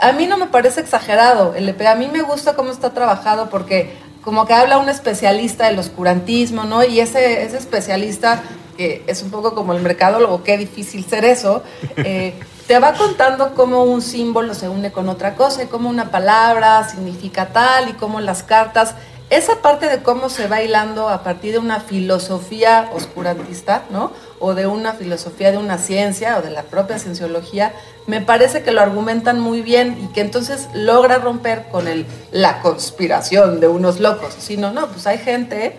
A 0.00 0.10
mí 0.10 0.26
no 0.26 0.36
me 0.36 0.46
parece 0.46 0.80
exagerado, 0.80 1.54
el 1.54 1.68
EP, 1.68 1.80
a 1.86 1.94
mí 1.94 2.08
me 2.12 2.22
gusta 2.22 2.56
cómo 2.56 2.72
está 2.72 2.90
trabajado 2.92 3.50
porque 3.50 3.94
como 4.20 4.46
que 4.46 4.52
habla 4.52 4.78
un 4.78 4.88
especialista 4.88 5.66
del 5.68 5.78
oscurantismo, 5.78 6.64
¿no? 6.64 6.84
Y 6.84 6.98
ese, 6.98 7.44
ese 7.44 7.56
especialista, 7.56 8.42
que 8.76 9.04
es 9.06 9.22
un 9.22 9.30
poco 9.30 9.54
como 9.54 9.72
el 9.74 9.80
mercadólogo, 9.80 10.42
qué 10.42 10.58
difícil 10.58 11.04
ser 11.04 11.24
eso, 11.24 11.62
eh, 11.96 12.34
te 12.70 12.78
va 12.78 12.92
contando 12.92 13.52
cómo 13.56 13.82
un 13.82 14.00
símbolo 14.00 14.54
se 14.54 14.68
une 14.68 14.92
con 14.92 15.08
otra 15.08 15.34
cosa 15.34 15.64
y 15.64 15.66
cómo 15.66 15.88
una 15.88 16.12
palabra 16.12 16.88
significa 16.88 17.46
tal 17.46 17.88
y 17.88 17.94
cómo 17.94 18.20
las 18.20 18.44
cartas. 18.44 18.94
Esa 19.28 19.60
parte 19.60 19.88
de 19.88 20.04
cómo 20.04 20.28
se 20.28 20.46
va 20.46 20.62
hilando 20.62 21.08
a 21.08 21.24
partir 21.24 21.50
de 21.50 21.58
una 21.58 21.80
filosofía 21.80 22.88
oscurantista, 22.94 23.82
¿no? 23.90 24.12
O 24.38 24.54
de 24.54 24.68
una 24.68 24.92
filosofía 24.92 25.50
de 25.50 25.58
una 25.58 25.78
ciencia 25.78 26.38
o 26.38 26.42
de 26.42 26.50
la 26.50 26.62
propia 26.62 27.00
cienciología, 27.00 27.72
me 28.06 28.20
parece 28.20 28.62
que 28.62 28.70
lo 28.70 28.80
argumentan 28.80 29.40
muy 29.40 29.62
bien 29.62 29.98
y 30.04 30.12
que 30.12 30.20
entonces 30.20 30.68
logra 30.72 31.18
romper 31.18 31.64
con 31.72 31.88
el, 31.88 32.06
la 32.30 32.60
conspiración 32.60 33.58
de 33.58 33.66
unos 33.66 33.98
locos. 33.98 34.36
Sino, 34.38 34.70
no, 34.70 34.86
pues 34.86 35.08
hay 35.08 35.18
gente 35.18 35.74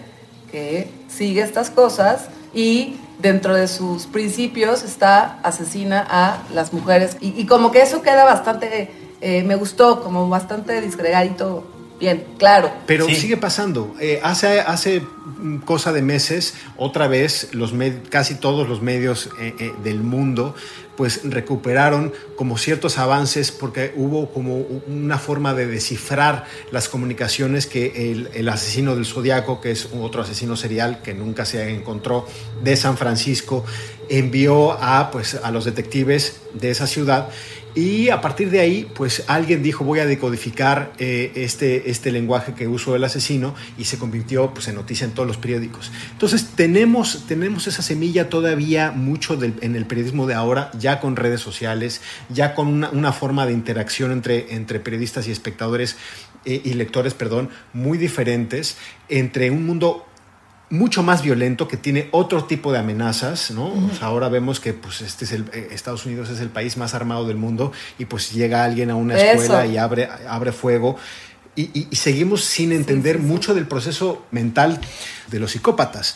que 0.51 0.91
sigue 1.07 1.41
estas 1.41 1.69
cosas 1.69 2.25
y 2.53 2.97
dentro 3.21 3.55
de 3.55 3.67
sus 3.67 4.07
principios 4.07 4.83
está 4.83 5.39
asesina 5.43 6.05
a 6.09 6.37
las 6.53 6.73
mujeres. 6.73 7.17
Y, 7.21 7.39
y 7.39 7.45
como 7.45 7.71
que 7.71 7.81
eso 7.81 8.01
queda 8.01 8.23
bastante, 8.23 8.91
eh, 9.21 9.43
me 9.43 9.55
gustó, 9.55 10.03
como 10.03 10.27
bastante 10.29 10.81
disgregadito, 10.81 11.65
bien, 12.01 12.25
claro. 12.37 12.69
Pero 12.85 13.07
sigue 13.07 13.37
pasando. 13.37 13.95
Eh, 14.01 14.19
hace, 14.23 14.59
hace 14.59 14.99
mm, 14.99 15.59
cosa 15.59 15.93
de 15.93 16.01
meses, 16.01 16.55
otra 16.75 17.07
vez, 17.07 17.49
los 17.53 17.73
med- 17.73 18.09
casi 18.09 18.35
todos 18.35 18.67
los 18.67 18.81
medios 18.81 19.29
eh, 19.39 19.53
eh, 19.59 19.71
del 19.83 20.01
mundo 20.01 20.53
pues 20.97 21.21
recuperaron 21.23 22.13
como 22.35 22.57
ciertos 22.57 22.97
avances 22.99 23.51
porque 23.51 23.93
hubo 23.95 24.29
como 24.31 24.57
una 24.57 25.17
forma 25.17 25.53
de 25.55 25.65
descifrar 25.65 26.45
las 26.69 26.89
comunicaciones 26.89 27.65
que 27.65 28.11
el, 28.11 28.29
el 28.35 28.47
asesino 28.49 28.93
del 28.93 29.05
Zodiaco, 29.05 29.61
que 29.61 29.71
es 29.71 29.87
otro 29.99 30.21
asesino 30.21 30.55
serial 30.57 31.01
que 31.01 31.13
nunca 31.15 31.45
se 31.45 31.69
encontró 31.71 32.27
de 32.61 32.75
San 32.75 32.97
Francisco, 32.97 33.63
envió 34.09 34.73
a, 34.73 35.09
pues, 35.11 35.35
a 35.41 35.49
los 35.49 35.65
detectives 35.65 36.41
de 36.53 36.69
esa 36.69 36.85
ciudad 36.85 37.29
y 37.73 38.09
a 38.09 38.19
partir 38.21 38.49
de 38.49 38.59
ahí, 38.59 38.89
pues 38.93 39.23
alguien 39.27 39.63
dijo 39.63 39.85
voy 39.85 39.99
a 39.99 40.05
decodificar 40.05 40.91
eh, 40.97 41.31
este, 41.35 41.89
este 41.89 42.11
lenguaje 42.11 42.53
que 42.53 42.67
usó 42.67 42.95
el 42.95 43.03
asesino 43.03 43.55
y 43.77 43.85
se 43.85 43.97
convirtió 43.97 44.53
pues, 44.53 44.67
en 44.67 44.75
noticia 44.75 45.05
en 45.05 45.11
todos 45.11 45.27
los 45.27 45.37
periódicos. 45.37 45.91
Entonces 46.11 46.47
tenemos, 46.55 47.25
tenemos 47.27 47.67
esa 47.67 47.81
semilla 47.81 48.29
todavía 48.29 48.91
mucho 48.91 49.37
en 49.41 49.75
el 49.75 49.85
periodismo 49.85 50.27
de 50.27 50.33
ahora, 50.33 50.71
ya 50.77 50.99
con 50.99 51.15
redes 51.15 51.41
sociales, 51.41 52.01
ya 52.29 52.55
con 52.55 52.67
una, 52.67 52.89
una 52.89 53.13
forma 53.13 53.45
de 53.45 53.53
interacción 53.53 54.11
entre, 54.11 54.53
entre 54.53 54.79
periodistas 54.79 55.27
y 55.27 55.31
espectadores 55.31 55.95
eh, 56.43 56.61
y 56.63 56.73
lectores, 56.73 57.13
perdón, 57.13 57.49
muy 57.71 57.97
diferentes, 57.97 58.77
entre 59.09 59.51
un 59.51 59.65
mundo 59.65 60.05
mucho 60.71 61.03
más 61.03 61.21
violento, 61.21 61.67
que 61.67 61.77
tiene 61.77 62.07
otro 62.11 62.45
tipo 62.45 62.71
de 62.71 62.79
amenazas, 62.79 63.51
¿no? 63.51 63.65
O 63.67 63.89
sea, 63.97 64.07
ahora 64.07 64.29
vemos 64.29 64.59
que 64.59 64.73
pues, 64.73 65.01
este 65.01 65.25
es 65.25 65.31
el, 65.33 65.45
eh, 65.53 65.67
Estados 65.71 66.05
Unidos 66.05 66.29
es 66.29 66.39
el 66.39 66.49
país 66.49 66.77
más 66.77 66.93
armado 66.93 67.27
del 67.27 67.37
mundo 67.37 67.71
y 67.99 68.05
pues 68.05 68.31
llega 68.31 68.63
alguien 68.63 68.89
a 68.89 68.95
una 68.95 69.15
Eso. 69.15 69.41
escuela 69.43 69.65
y 69.67 69.77
abre, 69.77 70.09
abre 70.27 70.51
fuego. 70.51 70.95
Y, 71.53 71.63
y- 71.77 71.87
y 71.91 71.95
seguimos 71.97 72.45
sin 72.45 72.71
entender 72.71 73.19
mucho 73.19 73.53
del 73.53 73.67
proceso 73.67 74.25
mental 74.31 74.79
de 75.27 75.39
los 75.41 75.51
psicópatas. 75.51 76.15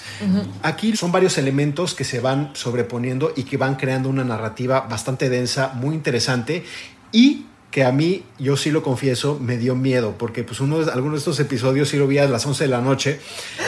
Aquí 0.63 0.95
son 0.95 1.11
varios 1.11 1.37
elementos 1.37 1.93
que 1.93 2.05
se 2.05 2.21
van 2.21 2.51
sobreponiendo 2.53 3.33
y 3.35 3.43
que 3.43 3.57
van 3.57 3.75
creando 3.75 4.07
una 4.07 4.23
narrativa 4.23 4.81
bastante 4.89 5.29
densa, 5.29 5.73
muy 5.75 5.93
interesante 5.93 6.63
y 7.11 7.47
que 7.71 7.83
a 7.83 7.91
mí, 7.91 8.23
yo 8.39 8.55
sí 8.55 8.71
lo 8.71 8.81
confieso, 8.83 9.37
me 9.41 9.57
dio 9.57 9.75
miedo, 9.75 10.15
porque 10.17 10.43
pues 10.43 10.61
uno 10.61 10.79
de, 10.79 10.89
algunos 10.93 11.15
de 11.15 11.19
estos 11.19 11.39
episodios 11.41 11.89
sí 11.89 11.97
lo 11.97 12.07
vi 12.07 12.19
a 12.19 12.25
las 12.27 12.45
11 12.45 12.63
de 12.63 12.69
la 12.69 12.79
noche, 12.79 13.19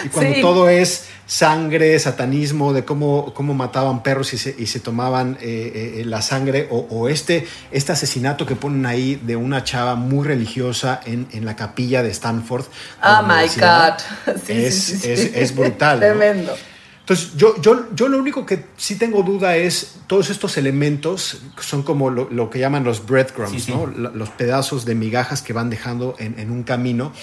y 0.05 0.07
cuando 0.07 0.33
Sí. 0.35 0.41
todo 0.41 0.69
es 0.69 1.05
sangre, 1.25 1.99
satanismo, 1.99 2.71
de 2.71 2.85
cómo, 2.85 3.33
cómo 3.33 3.53
mataban 3.53 4.03
perros 4.03 4.31
y 4.33 4.37
se, 4.37 4.55
y 4.57 4.67
se 4.67 4.79
tomaban 4.79 5.37
eh, 5.41 5.97
eh, 5.99 6.05
la 6.05 6.21
sangre, 6.21 6.67
o, 6.71 6.87
o 6.89 7.09
este, 7.09 7.45
este 7.71 7.91
asesinato 7.91 8.45
que 8.45 8.55
ponen 8.55 8.85
ahí 8.85 9.15
de 9.21 9.35
una 9.35 9.65
chava 9.65 9.95
muy 9.95 10.25
religiosa 10.25 11.01
en, 11.05 11.27
en 11.33 11.43
la 11.43 11.57
capilla 11.57 12.01
de 12.01 12.09
Stanford. 12.11 12.63
Oh 13.03 13.23
my 13.23 13.47
God. 13.59 14.35
Sí, 14.45 14.53
es, 14.53 14.75
sí, 14.83 15.11
es- 15.11 15.31
es 15.35 15.53
brutal. 15.55 15.99
¿no? 15.99 16.51
Entonces, 17.09 17.37
yo, 17.37 17.55
yo, 17.61 17.85
yo 17.95 18.09
lo 18.09 18.17
único 18.17 18.45
que 18.45 18.65
sí 18.75 18.97
tengo 18.97 19.23
duda 19.23 19.55
es 19.55 19.95
todos 20.07 20.29
estos 20.29 20.57
elementos 20.57 21.37
son 21.57 21.81
como 21.83 22.09
lo, 22.09 22.29
lo 22.29 22.49
que 22.49 22.59
llaman 22.59 22.83
los 22.83 23.05
breadcrumbs, 23.05 23.63
Sí. 23.63 23.71
¿no? 23.71 23.87
Los 23.87 24.29
pedazos 24.31 24.83
de 24.83 24.93
migajas 24.93 25.41
que 25.41 25.53
van 25.53 25.69
dejando 25.69 26.15
en, 26.19 26.37
en 26.37 26.51
un 26.51 26.63
camino. 26.63 27.13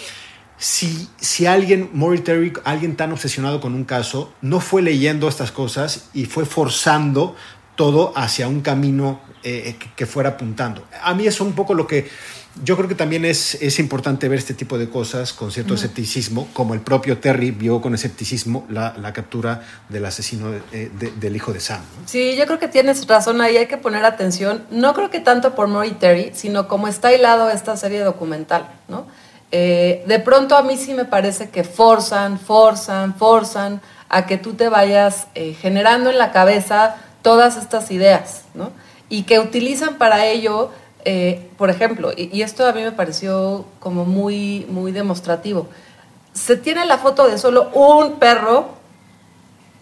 Si, 0.57 1.11
si 1.21 1.45
alguien, 1.45 1.91
Maury 1.93 2.21
Terry, 2.21 2.55
alguien 2.65 2.97
tan 2.97 3.13
obsesionado 3.13 3.61
con 3.61 3.75
un 3.75 3.85
caso, 3.85 4.33
no 4.41 4.61
fue 4.61 4.81
leyendo 4.81 5.29
estas 5.29 5.53
cosas 5.53 6.09
y 6.15 6.25
fue 6.25 6.47
forzando 6.47 7.37
todo 7.77 8.13
hacia 8.17 8.49
un 8.49 8.61
camino 8.61 9.21
eh, 9.43 9.77
que, 9.97 10.07
fuera 10.07 10.31
apuntando. 10.31 10.85
A 11.03 11.15
mí 11.15 11.27
es 11.27 11.41
un 11.41 11.53
poco 11.53 11.75
lo 11.75 11.87
que 11.87 12.09
yo 12.63 12.77
creo 12.77 12.89
que 12.89 12.95
también 12.95 13.25
es, 13.25 13.57
es 13.61 13.81
importante 13.81 14.29
ver 14.29 14.39
este 14.39 14.55
tipo 14.55 14.79
de 14.79 14.89
cosas 14.89 15.33
con 15.33 15.51
cierto 15.51 15.75
escepticismo, 15.75 16.49
como 16.53 16.73
el 16.73 16.81
propio 16.81 17.19
Terry 17.19 17.51
vio 17.51 17.81
con 17.81 17.95
escepticismo 17.95 18.65
la, 18.71 18.95
la 18.97 19.13
captura 19.13 19.63
del 19.89 20.05
asesino 20.07 20.53
eh, 20.73 20.89
de- 20.99 21.11
del 21.11 21.35
hijo 21.35 21.53
de 21.53 21.59
Sam. 21.59 21.81
¿no? 21.81 22.09
Sí, 22.09 22.37
yo 22.39 22.47
creo 22.47 22.61
que 22.61 22.69
tienes 22.69 23.07
razón 23.09 23.41
ahí, 23.41 23.57
hay 23.57 23.67
que 23.67 23.77
poner 23.77 24.05
atención, 24.05 24.63
no 24.71 24.95
creo 24.95 25.11
que 25.11 25.19
tanto 25.19 25.57
por 25.57 25.67
Maury 25.67 25.93
Terry, 25.95 26.31
sino 26.33 26.69
como 26.69 26.87
está 26.87 27.13
hilado 27.13 27.51
esta 27.51 27.77
serie 27.77 28.01
documental, 28.01 28.69
¿no? 28.89 29.07
Eh, 29.51 30.03
de 30.07 30.19
pronto 30.21 30.57
a 30.57 30.63
mí 30.63 30.77
sí 30.77 30.95
me 30.95 31.05
parece 31.05 31.49
que 31.49 31.63
forzan, 31.65 32.39
forzan, 32.41 33.15
forzan 33.15 33.81
a 34.09 34.27
que 34.27 34.37
tú 34.37 34.55
te 34.55 34.69
vayas 34.69 35.27
eh, 35.35 35.55
generando 35.61 36.11
en 36.11 36.19
la 36.19 36.33
cabeza 36.33 36.97
todas 37.25 37.57
estas 37.57 37.91
ideas, 37.91 38.43
¿no? 38.55 38.71
Y 39.09 39.25
que 39.25 39.41
utilizan 39.41 39.97
para 39.97 40.27
ello, 40.27 40.71
eh, 41.05 41.51
por 41.59 41.71
ejemplo, 41.71 42.13
y, 42.17 42.31
y 42.33 42.43
esto 42.43 42.65
a 42.69 42.73
mí 42.73 42.83
me 42.83 42.93
pareció 42.93 43.65
como 43.81 44.05
muy, 44.05 44.67
muy 44.69 44.93
demostrativo, 44.93 45.67
se 46.35 46.57
tiene 46.57 46.85
la 46.85 46.99
foto 46.99 47.27
de 47.27 47.39
solo 47.39 47.71
un 47.73 48.21
perro 48.21 48.67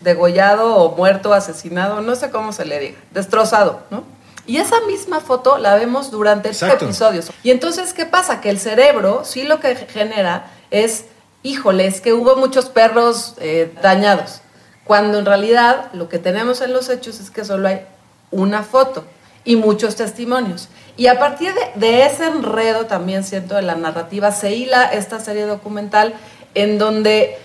degollado 0.00 0.76
o 0.76 0.96
muerto, 0.96 1.34
asesinado, 1.34 2.00
no 2.00 2.14
sé 2.14 2.30
cómo 2.30 2.52
se 2.52 2.64
le 2.64 2.78
diga, 2.78 2.98
destrozado, 3.10 3.80
¿no? 3.90 4.04
Y 4.46 4.58
esa 4.58 4.80
misma 4.86 5.20
foto 5.20 5.58
la 5.58 5.76
vemos 5.76 6.10
durante 6.10 6.50
estos 6.50 6.64
Exacto. 6.68 6.86
episodios. 6.86 7.30
Y 7.42 7.50
entonces, 7.50 7.92
¿qué 7.92 8.06
pasa? 8.06 8.40
Que 8.40 8.50
el 8.50 8.58
cerebro 8.58 9.22
sí 9.24 9.44
lo 9.44 9.60
que 9.60 9.76
genera 9.76 10.50
es, 10.70 11.06
híjole, 11.42 11.86
es 11.86 12.00
que 12.00 12.12
hubo 12.12 12.36
muchos 12.36 12.66
perros 12.66 13.34
eh, 13.38 13.72
dañados. 13.82 14.41
Cuando 14.84 15.18
en 15.18 15.26
realidad 15.26 15.90
lo 15.92 16.08
que 16.08 16.18
tenemos 16.18 16.60
en 16.60 16.72
los 16.72 16.88
hechos 16.88 17.20
es 17.20 17.30
que 17.30 17.44
solo 17.44 17.68
hay 17.68 17.86
una 18.30 18.62
foto 18.62 19.04
y 19.44 19.56
muchos 19.56 19.96
testimonios. 19.96 20.68
Y 20.96 21.06
a 21.06 21.18
partir 21.18 21.52
de, 21.74 22.06
ese 22.06 22.26
enredo 22.26 22.86
también 22.86 23.24
siento 23.24 23.54
de 23.54 23.62
la 23.62 23.76
narrativa 23.76 24.32
se 24.32 24.52
hila 24.52 24.84
esta 24.84 25.20
serie 25.20 25.46
documental 25.46 26.14
en 26.54 26.78
donde 26.78 27.38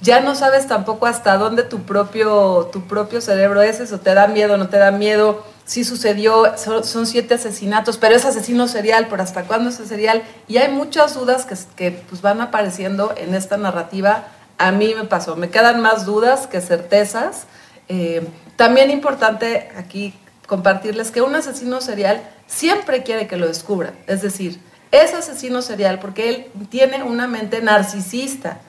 ya 0.00 0.20
no 0.20 0.34
sabes 0.34 0.66
tampoco 0.66 1.06
hasta 1.06 1.36
dónde 1.38 1.62
tu 1.62 1.82
propio, 1.82 2.68
tu 2.72 2.86
propio 2.86 3.20
cerebro 3.20 3.62
es 3.62 3.80
eso, 3.80 3.98
te 3.98 4.14
da 4.14 4.28
miedo, 4.28 4.56
no 4.56 4.68
te 4.68 4.76
da 4.76 4.92
miedo, 4.92 5.44
sí 5.64 5.82
sucedió, 5.82 6.56
son, 6.56 6.84
son 6.84 7.06
siete 7.06 7.34
asesinatos, 7.34 7.98
pero 7.98 8.14
es 8.14 8.24
asesino 8.24 8.68
serial, 8.68 9.08
pero 9.10 9.22
hasta 9.24 9.44
cuándo 9.44 9.70
es 9.70 9.76
serial, 9.76 10.22
y 10.46 10.58
hay 10.58 10.70
muchas 10.70 11.14
dudas 11.14 11.46
que, 11.46 11.56
que 11.74 12.02
pues 12.08 12.22
van 12.22 12.40
apareciendo 12.40 13.12
en 13.16 13.34
esta 13.34 13.56
narrativa, 13.56 14.28
a 14.58 14.72
mí 14.72 14.94
me 14.94 15.04
pasó, 15.04 15.36
me 15.36 15.48
quedan 15.48 15.80
más 15.80 16.04
dudas 16.04 16.46
que 16.46 16.60
certezas, 16.60 17.46
Eh, 17.90 18.20
también 18.56 18.90
importante 18.90 19.70
aquí 19.74 20.12
compartirles 20.46 21.10
que 21.10 21.22
un 21.22 21.34
asesino 21.34 21.80
serial 21.80 22.20
siempre 22.46 23.02
quiere 23.02 23.26
que 23.26 23.38
lo 23.38 23.46
descubran, 23.46 23.94
es 24.06 24.20
decir, 24.20 24.60
es 24.90 25.14
asesino 25.14 25.62
serial 25.62 25.98
porque 25.98 26.28
él 26.28 26.46
tiene 26.68 27.02
una 27.02 27.26
mente 27.26 27.62
narcisista, 27.62 28.60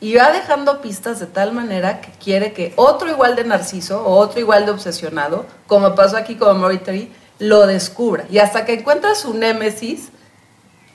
y 0.00 0.14
va 0.14 0.32
dejando 0.32 0.80
pistas 0.80 1.20
de 1.20 1.26
tal 1.26 1.52
manera 1.52 2.00
que 2.00 2.10
quiere 2.12 2.52
que 2.52 2.72
otro 2.76 3.10
igual 3.10 3.36
de 3.36 3.44
narciso 3.44 4.02
o 4.02 4.16
otro 4.16 4.40
igual 4.40 4.64
de 4.64 4.72
obsesionado, 4.72 5.44
como 5.66 5.94
pasó 5.94 6.16
aquí 6.16 6.36
con 6.36 6.58
Maury 6.58 7.10
lo 7.38 7.66
descubra. 7.66 8.24
Y 8.30 8.38
hasta 8.38 8.64
que 8.64 8.74
encuentra 8.74 9.14
su 9.14 9.34
némesis 9.34 10.08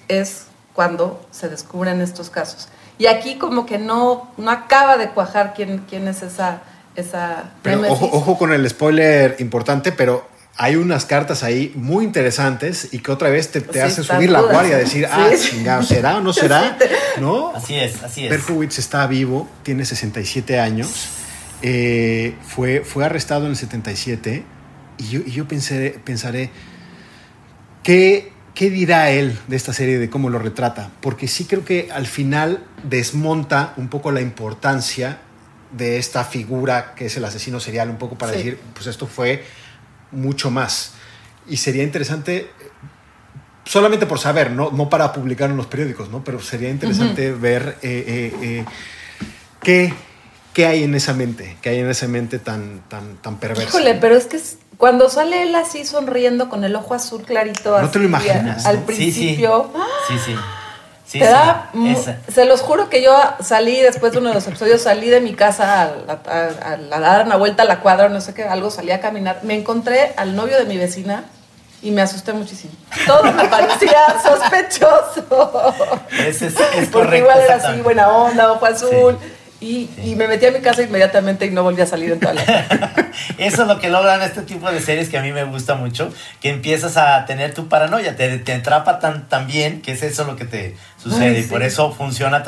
es 0.08 0.48
cuando 0.74 1.24
se 1.32 1.50
descubren 1.50 2.02
estos 2.02 2.30
casos. 2.30 2.68
Y 2.98 3.08
aquí 3.08 3.36
como 3.36 3.66
que 3.66 3.78
no, 3.78 4.32
no 4.38 4.52
acaba 4.52 4.98
de 4.98 5.10
cuajar 5.10 5.54
quién, 5.56 5.84
quién 5.90 6.08
es 6.08 6.22
esa, 6.24 6.62
esa 6.96 7.52
Pero 7.62 7.82
ojo, 7.92 8.10
ojo 8.12 8.38
con 8.38 8.54
el 8.54 8.70
spoiler 8.70 9.36
importante, 9.40 9.92
pero 9.92 10.28
hay 10.58 10.78
unas 10.78 11.04
cartas 11.06 11.44
ahí 11.44 11.74
muy 11.76 12.06
interesantes 12.06 12.88
y 12.94 13.00
que 13.00 13.12
otra 13.12 13.30
vez 13.30 13.52
te, 13.52 13.60
te 13.60 13.74
Sí, 13.74 13.80
hace 13.80 14.02
están 14.02 14.18
subir 14.18 14.30
la 14.30 14.42
guardia, 14.42 14.78
decir, 14.78 15.06
Sí. 15.06 15.12
ah, 15.12 15.30
chingado, 15.38 15.84
¿será 15.84 16.18
o 16.18 16.22
no 16.22 16.32
será? 16.34 16.78
¿No? 17.20 17.52
Así 17.54 17.76
es, 17.76 18.02
así 18.02 18.24
es. 18.26 18.30
Berkowitz 18.30 18.80
está 18.80 19.06
vivo, 19.08 19.50
tiene 19.64 19.84
67 19.84 20.58
años, 20.60 21.10
eh, 21.62 22.36
fue, 22.48 22.82
fue 22.86 23.04
arrestado 23.04 23.44
en 23.46 23.52
el 23.52 23.58
77 23.58 24.46
y 25.00 25.08
yo, 25.10 25.20
y 25.26 25.32
yo 25.32 25.46
pensé, 25.46 26.00
pensaré, 26.06 26.52
¿qué, 27.84 28.32
¿qué 28.54 28.70
dirá 28.70 29.10
él 29.12 29.38
de 29.48 29.56
esta 29.58 29.74
serie, 29.74 30.00
de 30.00 30.10
cómo 30.10 30.30
lo 30.30 30.40
retrata? 30.40 30.90
Porque 31.02 31.28
sí 31.28 31.44
creo 31.44 31.66
que 31.66 31.90
al 31.94 32.08
final 32.08 32.64
desmonta 32.90 33.74
un 33.78 33.88
poco 33.90 34.12
la 34.12 34.22
importancia 34.22 35.20
de 35.72 35.98
esta 35.98 36.24
figura 36.24 36.94
que 36.96 37.08
es 37.08 37.18
el 37.18 37.26
asesino 37.26 37.60
serial, 37.60 37.90
un 37.90 37.98
poco 37.98 38.18
para 38.18 38.32
Sí. 38.32 38.38
decir, 38.38 38.60
pues 38.74 38.88
esto 38.88 39.08
fue 39.08 39.44
mucho 40.12 40.52
más. 40.52 40.94
Y 41.48 41.58
sería 41.58 41.84
interesante, 41.84 42.50
solamente 43.66 44.06
por 44.06 44.20
saber, 44.20 44.52
no, 44.52 44.72
no 44.72 44.90
para 44.90 45.12
publicar 45.12 45.50
en 45.50 45.58
los 45.58 45.66
periódicos, 45.68 46.10
¿no? 46.10 46.24
pero 46.24 46.40
sería 46.40 46.70
interesante 46.70 47.32
ver 47.32 47.78
eh, 47.82 48.04
eh, 48.08 48.38
eh, 48.42 48.66
qué, 49.62 49.94
qué 50.54 50.66
hay 50.68 50.84
en 50.84 50.96
esa 50.96 51.14
mente, 51.14 51.58
qué 51.62 51.70
hay 51.70 51.80
en 51.80 51.90
esa 51.90 52.08
mente 52.08 52.40
tan, 52.40 52.82
tan, 52.88 53.18
tan 53.18 53.38
perversa. 53.40 53.64
Híjole, 53.64 53.96
pero 53.96 54.16
es 54.16 54.26
que 54.26 54.38
es- 54.38 54.58
cuando 54.78 55.10
sale 55.10 55.44
él 55.44 55.56
así 55.56 55.86
sonriendo 55.86 56.50
con 56.50 56.64
el 56.66 56.76
ojo 56.76 56.94
azul 56.94 57.24
clarito, 57.24 57.82
No 57.82 57.90
te 57.90 58.00
lo 58.00 58.06
imaginas, 58.06 58.66
Al 58.66 58.82
¿no? 58.82 58.88
Sí, 58.88 59.12
sí. 59.12 59.12
principio. 59.12 59.72
Sí, 60.08 60.16
sí. 60.26 60.36
Sí, 61.16 61.20
te 61.20 61.26
sí. 61.28 61.32
da 61.32 61.70
mu- 61.74 61.92
Esa. 61.98 62.18
se 62.34 62.46
los 62.46 62.62
juro 62.62 62.90
que 62.90 63.02
yo 63.02 63.16
salí 63.42 63.80
después 63.82 64.12
de 64.12 64.20
uno 64.20 64.30
de 64.30 64.36
los 64.36 64.46
episodios 64.48 64.82
salí 64.82 65.10
de 65.10 65.22
mi 65.22 65.34
casa 65.34 65.82
a, 65.82 65.84
a- 65.84 66.50
a- 66.70 66.96
a 66.96 67.00
dar 67.00 67.26
una 67.26 67.38
vuelta 67.38 67.64
a 67.64 67.66
la 67.66 67.80
cuadra 67.80 68.10
no 68.10 68.20
sé 68.22 68.34
qué 68.34 68.44
algo 68.44 68.70
salí 68.70 68.92
a 68.92 69.00
caminar 69.00 69.40
me 69.44 69.56
encontré 69.56 70.14
al 70.18 70.36
novio 70.36 70.58
de 70.58 70.66
mi 70.66 70.78
vecina 70.78 71.24
y 71.82 71.92
me 71.92 72.02
asusté 72.02 72.34
muchísimo 72.34 72.74
todo 73.08 73.24
me 73.32 73.46
parecía 73.48 74.00
sospechoso 74.24 75.26
Ese 76.12 76.48
es, 76.48 76.54
es 76.60 76.90
porque 76.90 76.92
correcto. 76.92 77.16
igual 77.18 77.40
era 77.40 77.56
así 77.56 77.82
buena 77.82 78.10
onda 78.10 78.52
ojo 78.52 78.66
azul 78.66 79.18
y, 79.62 79.90
y 80.04 80.16
me 80.16 80.28
metí 80.28 80.46
a 80.46 80.52
mi 80.52 80.60
casa 80.60 80.82
inmediatamente 80.84 81.46
y 81.46 81.50
no 81.50 81.64
volví 81.64 81.82
a 81.82 81.86
salir 81.86 82.12
en 82.12 82.20
toda 82.20 82.34
la 82.34 82.42
Eso 83.38 83.62
es 83.62 83.68
lo 83.68 83.80
que 83.80 83.90
logran 83.90 84.22
este 84.22 84.42
tipo 84.42 84.70
de 84.72 84.82
series 84.82 85.10
que 85.10 85.18
a 85.18 85.22
mí 85.22 85.32
me 85.32 85.44
gusta 85.46 85.76
mucho, 85.76 86.14
que 86.42 86.50
empiezas 86.50 86.98
a 86.98 87.26
tener 87.26 87.54
tu 87.54 87.68
paranoia, 87.68 88.16
te, 88.16 88.38
te 88.40 88.54
atrapa 88.54 89.00
tan, 89.00 89.28
tan 89.30 89.48
bien 89.48 89.82
que 89.82 89.94
es 89.94 90.04
eso 90.04 90.26
lo 90.26 90.36
que 90.36 90.46
te 90.46 90.76
sucede 91.02 91.38
Ay, 91.38 91.44
y 91.44 91.44
por 91.44 91.64
eso 91.64 91.92
funciona 91.92 92.44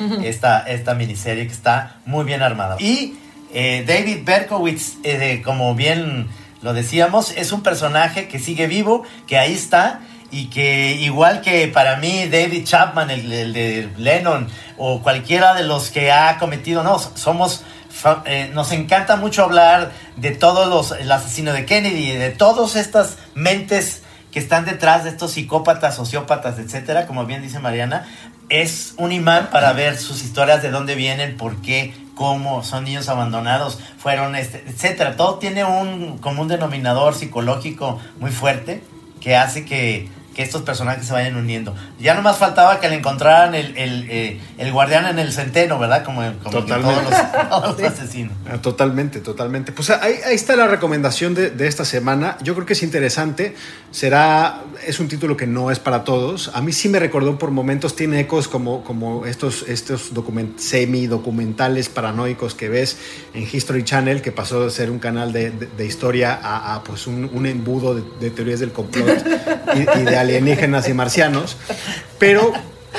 Ujú. 0.00 0.20
esta, 0.24 0.60
esta 0.60 0.94
miniserie 0.94 1.46
que 1.46 1.52
está 1.52 1.96
muy 2.06 2.24
bien 2.24 2.42
armada. 2.42 2.76
Y 2.78 3.14
eh, 3.52 3.84
David 3.86 4.24
Berkowitz, 4.24 4.96
eh, 5.04 5.42
como 5.44 5.74
bien 5.74 6.28
lo 6.62 6.74
decíamos, 6.74 7.32
es 7.36 7.52
un 7.52 7.62
personaje 7.62 8.28
que 8.28 8.38
sigue 8.38 8.66
vivo, 8.66 9.04
que 9.26 9.38
ahí 9.38 9.54
está 9.54 10.00
y 10.30 10.46
que 10.46 10.92
igual 10.92 11.40
que 11.40 11.68
para 11.68 11.96
mí 11.96 12.28
David 12.28 12.64
Chapman, 12.64 13.10
el, 13.10 13.28
de 13.52 13.88
Lennon, 13.98 14.48
o 14.78 15.02
cualquiera 15.02 15.54
de 15.54 15.64
los 15.64 15.90
que 15.90 16.12
ha 16.12 16.38
cometido, 16.38 16.82
no, 16.82 16.98
somos, 16.98 17.64
eh, 18.26 18.50
nos 18.54 18.72
encanta 18.72 19.16
mucho 19.16 19.44
hablar 19.44 19.92
de 20.16 20.30
todos 20.30 20.68
los, 20.68 20.98
el 20.98 21.10
asesino 21.10 21.52
de 21.52 21.66
Kennedy, 21.66 22.12
de 22.12 22.30
todas 22.30 22.76
estas 22.76 23.18
mentes 23.34 24.02
que 24.30 24.38
están 24.38 24.64
detrás 24.64 25.04
de 25.04 25.10
estos 25.10 25.32
psicópatas, 25.32 25.96
sociópatas, 25.96 26.58
etcétera, 26.58 27.06
como 27.06 27.26
bien 27.26 27.42
dice 27.42 27.58
Mariana, 27.58 28.06
es 28.48 28.94
un 28.96 29.12
imán 29.12 29.48
para 29.50 29.72
ver 29.72 29.96
sus 29.96 30.22
historias 30.22 30.62
de 30.62 30.70
dónde 30.70 30.94
vienen, 30.94 31.36
por 31.36 31.60
qué, 31.62 31.94
cómo 32.14 32.62
son 32.62 32.84
niños 32.84 33.08
abandonados, 33.08 33.78
fueron, 33.98 34.36
este, 34.36 34.64
etcétera. 34.66 35.16
Todo 35.16 35.38
tiene 35.38 35.64
un 35.64 36.18
común 36.18 36.48
denominador 36.48 37.14
psicológico 37.14 38.00
muy 38.18 38.30
fuerte 38.30 38.82
que 39.20 39.36
hace 39.36 39.64
que 39.64 40.08
que 40.34 40.42
estos 40.42 40.62
personajes 40.62 41.06
se 41.06 41.12
vayan 41.12 41.36
uniendo. 41.36 41.74
Ya 41.98 42.14
nomás 42.14 42.36
faltaba 42.38 42.78
que 42.80 42.88
le 42.88 42.94
encontraran 42.96 43.54
el, 43.54 43.76
el, 43.76 44.06
eh, 44.10 44.40
el 44.58 44.72
guardián 44.72 45.06
en 45.06 45.18
el 45.18 45.32
centeno, 45.32 45.78
¿verdad? 45.78 46.04
Como, 46.04 46.20
como 46.42 46.50
Totalmente. 46.50 46.94
todos 47.00 47.10
los, 47.10 47.48
todos 47.50 47.80
los 47.80 47.92
asesinos. 47.92 48.32
Ah, 48.48 48.58
Totalmente, 48.58 49.20
totalmente. 49.20 49.72
Pues 49.72 49.90
ahí, 49.90 50.14
ahí 50.24 50.34
está 50.34 50.54
la 50.56 50.66
recomendación 50.68 51.34
de, 51.34 51.50
de 51.50 51.66
esta 51.66 51.84
semana. 51.84 52.36
Yo 52.42 52.54
creo 52.54 52.64
que 52.66 52.74
es 52.74 52.82
interesante. 52.82 53.54
Será, 53.90 54.62
es 54.86 55.00
un 55.00 55.08
título 55.08 55.36
que 55.36 55.46
no 55.48 55.70
es 55.72 55.78
para 55.80 56.04
todos. 56.04 56.50
A 56.54 56.60
mí 56.60 56.72
sí 56.72 56.88
me 56.88 57.00
recordó 57.00 57.36
por 57.38 57.50
momentos, 57.50 57.96
tiene 57.96 58.20
ecos 58.20 58.46
como, 58.46 58.84
como 58.84 59.26
estos, 59.26 59.64
estos 59.68 60.14
document, 60.14 60.58
semi-documentales 60.58 61.88
paranoicos 61.88 62.54
que 62.54 62.68
ves 62.68 62.98
en 63.34 63.42
History 63.50 63.82
Channel, 63.84 64.22
que 64.22 64.30
pasó 64.32 64.64
de 64.64 64.70
ser 64.70 64.90
un 64.90 64.98
canal 65.00 65.32
de, 65.32 65.50
de- 65.50 65.66
de 65.66 65.86
historia 65.86 66.38
a, 66.40 66.74
a, 66.76 66.84
pues 66.84 67.06
un, 67.06 67.28
un 67.32 67.46
embudo 67.46 67.94
de, 67.94 68.02
de 68.20 68.30
teorías 68.30 68.60
del 68.60 68.72
complot 68.72 69.24
y, 69.74 69.98
y 70.00 70.02
de 70.04 70.16
alienígenas 70.20 70.88
y 70.88 70.94
marcianos. 70.94 71.56
Pero 72.18 72.52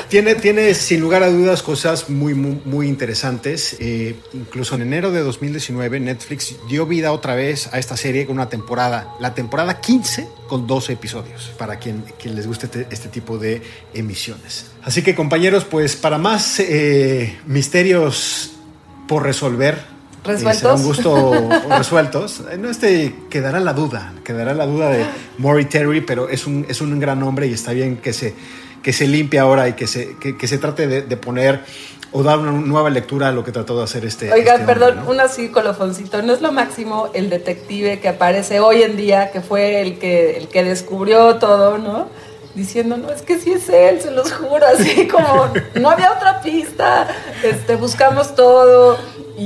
tiene, 0.08 0.36
tiene 0.36 0.74
sin 0.74 1.00
lugar 1.00 1.24
a 1.24 1.30
dudas 1.30 1.64
cosas 1.64 2.10
muy, 2.10 2.34
muy, 2.34 2.62
muy 2.66 2.88
interesantes. 2.88 3.76
Eh, 3.80 4.16
incluso 4.34 4.76
en 4.76 4.82
enero 4.82 5.12
de 5.12 5.22
2019 5.22 6.00
Netflix 6.00 6.56
dio 6.70 6.86
vida 6.86 7.12
otra 7.12 7.36
vez 7.36 7.70
a 7.74 7.80
esta 7.80 7.98
serie 7.98 8.26
con 8.26 8.36
una 8.36 8.50
temporada, 8.50 9.16
la 9.20 9.34
temporada 9.34 9.80
15 9.80 10.28
con 10.48 10.68
12 10.68 10.94
episodios, 10.94 11.52
para 11.58 11.80
quien, 11.80 12.04
les 12.24 12.48
guste 12.48 12.66
este, 12.66 12.88
este 12.90 13.10
tipo 13.10 13.38
de 13.38 13.62
emisiones. 13.94 14.66
Así 14.84 15.02
que 15.02 15.16
compañeros, 15.16 15.66
pues 15.66 15.96
para 15.96 16.18
más 16.18 16.60
eh, 16.60 17.38
misterios 17.46 18.52
por 19.08 19.24
resolver, 19.24 19.91
¿Resueltos? 20.24 20.80
un 20.80 20.86
gusto 20.86 21.50
resueltos. 21.78 22.44
Eh, 22.52 22.58
No 22.58 22.70
este 22.70 23.16
quedará 23.30 23.60
la 23.60 23.74
duda, 23.74 24.14
quedará 24.24 24.54
la 24.54 24.66
duda 24.66 24.90
de 24.90 25.06
Maury 25.38 25.66
Terry, 25.66 26.02
pero 26.02 26.30
es 26.30 26.46
un, 26.46 26.66
es 26.70 26.82
un 26.82 27.00
gran 27.00 27.22
hombre 27.24 27.48
y 27.48 27.54
está 27.54 27.72
bien 27.72 27.98
que 27.98 28.14
se, 28.14 28.36
que 28.84 28.94
se 28.94 29.08
limpie 29.08 29.40
ahora 29.40 29.68
y 29.68 29.74
que 29.74 29.88
se, 29.88 30.16
que, 30.18 30.38
que 30.38 30.48
se 30.48 30.58
trate 30.58 30.88
de, 30.88 31.02
de 31.02 31.18
poner 31.18 31.62
o 32.14 32.24
dar 32.24 32.40
una 32.40 32.52
nueva 32.52 32.90
lectura 32.90 33.30
a 33.30 33.32
lo 33.32 33.44
que 33.44 33.52
trató 33.52 33.78
de 33.78 33.84
hacer 33.84 34.06
este. 34.06 34.32
Oigan, 34.32 34.60
este 34.60 34.72
hombre, 34.72 34.76
perdón, 34.76 35.06
¿no? 35.06 35.12
un 35.12 35.20
así 35.20 35.50
colofoncito. 35.50 36.22
¿No 36.22 36.34
es 36.34 36.42
lo 36.42 36.52
máximo 36.52 37.10
el 37.14 37.30
detective 37.30 38.00
que 38.00 38.10
aparece 38.10 38.60
hoy 38.60 38.84
en 38.84 38.98
día, 38.98 39.32
que 39.32 39.42
fue 39.42 39.82
el 39.82 39.98
que, 39.98 40.38
el 40.38 40.50
que 40.50 40.64
descubrió 40.64 41.36
todo, 41.38 41.78
¿no? 41.78 42.10
Diciendo, 42.54 42.98
no, 42.98 43.10
es 43.12 43.22
que 43.22 43.40
sí 43.40 43.54
es 43.54 43.70
él, 43.70 44.02
se 44.02 44.12
los 44.12 44.34
juro, 44.34 44.66
así 44.68 45.08
como 45.08 45.48
no 45.80 45.90
había 45.90 46.12
otra 46.12 46.42
pista. 46.42 47.08
Este, 47.44 47.78
buscamos 47.78 48.36
todo 48.36 48.98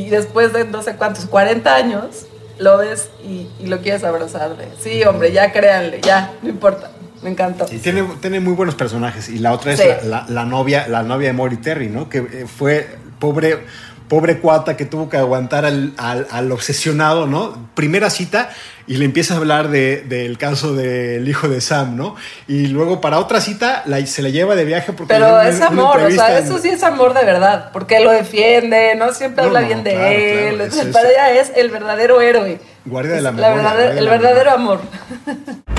y 0.02 0.10
después 0.10 0.52
de 0.54 0.66
no 0.66 0.82
sé 0.82 0.96
cuántos, 0.96 1.26
40 1.26 1.76
años, 1.76 2.26
lo 2.60 2.78
ves 2.78 3.10
y, 3.24 3.48
y 3.60 3.68
lo 3.68 3.80
quieres 3.82 4.04
abrazar. 4.04 4.56
de, 4.58 4.68
Sí, 4.80 5.04
hombre, 5.04 5.32
ya 5.32 5.52
créanle, 5.52 6.02
ya, 6.02 6.34
no 6.42 6.50
importa. 6.50 6.92
Me 7.22 7.30
encantó. 7.32 7.66
Tiene, 7.66 8.04
tiene 8.22 8.40
muy 8.40 8.54
buenos 8.54 8.76
personajes. 8.76 9.30
Y 9.30 9.40
la 9.40 9.52
otra 9.54 9.74
es 9.74 9.80
Sí. 9.80 9.88
la, 9.88 10.04
la- 10.04 10.26
la 10.30 10.46
novia, 10.46 10.88
la 10.88 11.02
novia 11.02 11.28
de 11.30 11.34
Maury 11.34 11.58
Terry, 11.58 11.90
¿no? 11.90 12.08
Que 12.08 12.20
eh, 12.20 12.46
fue 12.46 12.88
pobre, 13.20 13.60
pobre 14.08 14.38
cuata 14.39 14.78
que 14.78 14.86
tuvo 14.86 15.10
que 15.10 15.18
aguantar 15.18 15.65
al, 15.65 15.94
al- 15.98 16.28
al 16.32 16.52
obsesionado, 16.52 17.28
¿no? 17.28 17.70
Primera 17.76 18.10
cita 18.10 18.50
y 18.88 18.98
le 18.98 19.06
empieza 19.06 19.34
a 19.34 19.38
hablar 19.38 19.70
de- 19.70 20.02
del 20.02 20.38
caso 20.38 20.76
del 20.76 21.28
hijo 21.28 21.48
de 21.48 21.60
Sam, 21.62 21.96
¿no? 21.96 22.15
Y 22.48 22.68
luego 22.68 23.02
para 23.02 23.18
otra 23.20 23.41
cita 23.41 23.82
la- 23.86 24.06
se 24.06 24.22
la 24.22 24.30
lleva 24.30 24.56
de 24.56 24.63
viaje 24.65 24.94
porque 24.94 25.13
Pero 25.13 25.28
una- 25.30 25.48
es 25.50 25.58
una 25.58 25.68
amor, 25.68 26.02
o 26.02 26.12
sea, 26.12 26.38
eso 26.38 26.60
sí 26.60 26.70
es 26.70 26.84
amor 26.84 27.13
de 27.13 27.26
verdad, 27.26 27.72
porque 27.74 28.00
lo 28.00 28.12
defiende, 28.12 28.96
¿no? 28.96 29.12
Siempre 29.13 29.41
No, 29.44 29.48
habla 29.48 29.62
no, 29.62 29.68
bien 29.68 29.84
de 29.84 30.50
él. 30.50 30.56
claro, 30.58 30.72
es- 30.72 30.78
es- 30.78 30.94
Para 30.94 31.10
ella 31.10 31.32
es 31.41 31.52
el 31.56 31.70
verdadero 31.72 32.22
héroe. 32.22 32.60
Guardia 32.86 33.13
de 33.13 33.18
Es 33.18 33.24
la 33.24 33.32
la 33.32 33.50
memoria, 33.56 33.76
de 33.76 33.98
el 34.00 34.08
verdadero 34.08 34.52
amor. 34.52 34.82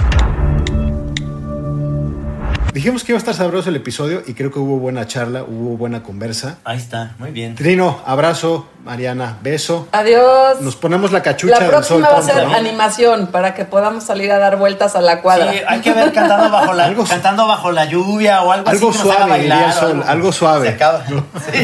Dijimos 2.77 3.05
que 3.05 3.12
iba 3.12 3.17
a 3.17 3.21
estar 3.21 3.33
sabroso 3.33 3.71
el 3.71 3.77
episodio 3.77 4.23
y 4.27 4.35
creo 4.35 4.51
que 4.51 4.59
hubo 4.59 4.77
buena 4.77 5.07
charla, 5.07 5.45
hubo 5.45 5.79
buena 5.79 6.03
conversa. 6.03 6.59
Ahí 6.62 6.77
está, 6.77 7.15
muy 7.19 7.31
bien. 7.31 7.55
Trino, 7.55 8.03
abrazo. 8.05 8.69
Mariana, 8.85 9.39
beso. 9.41 9.89
Adiós. 9.93 10.61
Nos 10.61 10.77
ponemos 10.77 11.11
la 11.11 11.23
cachucha 11.23 11.59
La 11.59 11.61
del 11.61 11.71
sol 11.83 12.03
próxima 12.03 12.11
va 12.11 12.19
a 12.19 12.23
ser 12.23 12.47
¿no? 12.47 12.55
animación 12.55 13.29
para 13.29 13.55
que 13.55 13.65
podamos 13.65 14.05
salir 14.05 14.31
a 14.31 14.39
dar 14.39 14.59
vueltas 14.59 14.95
a 14.95 15.01
la 15.01 15.23
cuadra. 15.23 15.55
Sí, 15.55 15.59
hay 15.67 15.81
que 15.81 15.95
ver 15.95 16.12
cantando 16.12 16.51
bajo 16.51 16.75
la, 16.75 16.95
cantando 17.09 17.47
bajo 17.47 17.73
la 17.73 17.87
lluvia 17.87 18.43
o 18.43 18.53
algo, 18.53 18.69
Algo 18.69 18.91
así 18.91 18.99
que 18.99 19.05
nos 19.09 19.17
haga 19.17 19.25
suave, 19.25 19.31
bailar. 19.39 19.62
el 19.62 19.71
o 19.71 19.73
sol, 19.73 19.91
algo. 19.91 20.05
algo 20.11 20.33
suave. 20.33 20.69
Se 20.69 20.75
acaba. 20.75 21.05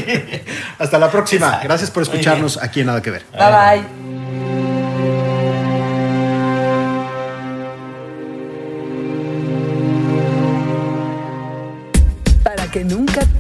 Hasta 0.79 0.99
la 0.99 1.11
próxima. 1.11 1.47
Exacto. 1.49 1.69
Gracias 1.69 1.91
por 1.91 2.03
escucharnos 2.05 2.57
aquí 2.57 2.81
en 2.81 2.87
Nada 2.87 3.03
que 3.03 3.11
Ver. 3.11 3.27
Bye 3.33 3.81
bye. 3.81 4.02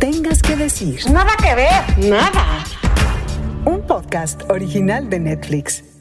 Tengas 0.02 0.42
que 0.42 0.56
decir. 0.56 0.98
Nada 1.12 1.30
que 1.36 1.54
ver. 1.54 2.10
Nada. 2.10 2.64
Un 3.64 3.82
podcast 3.86 4.42
original 4.50 5.08
de 5.08 5.20
Netflix. 5.20 5.91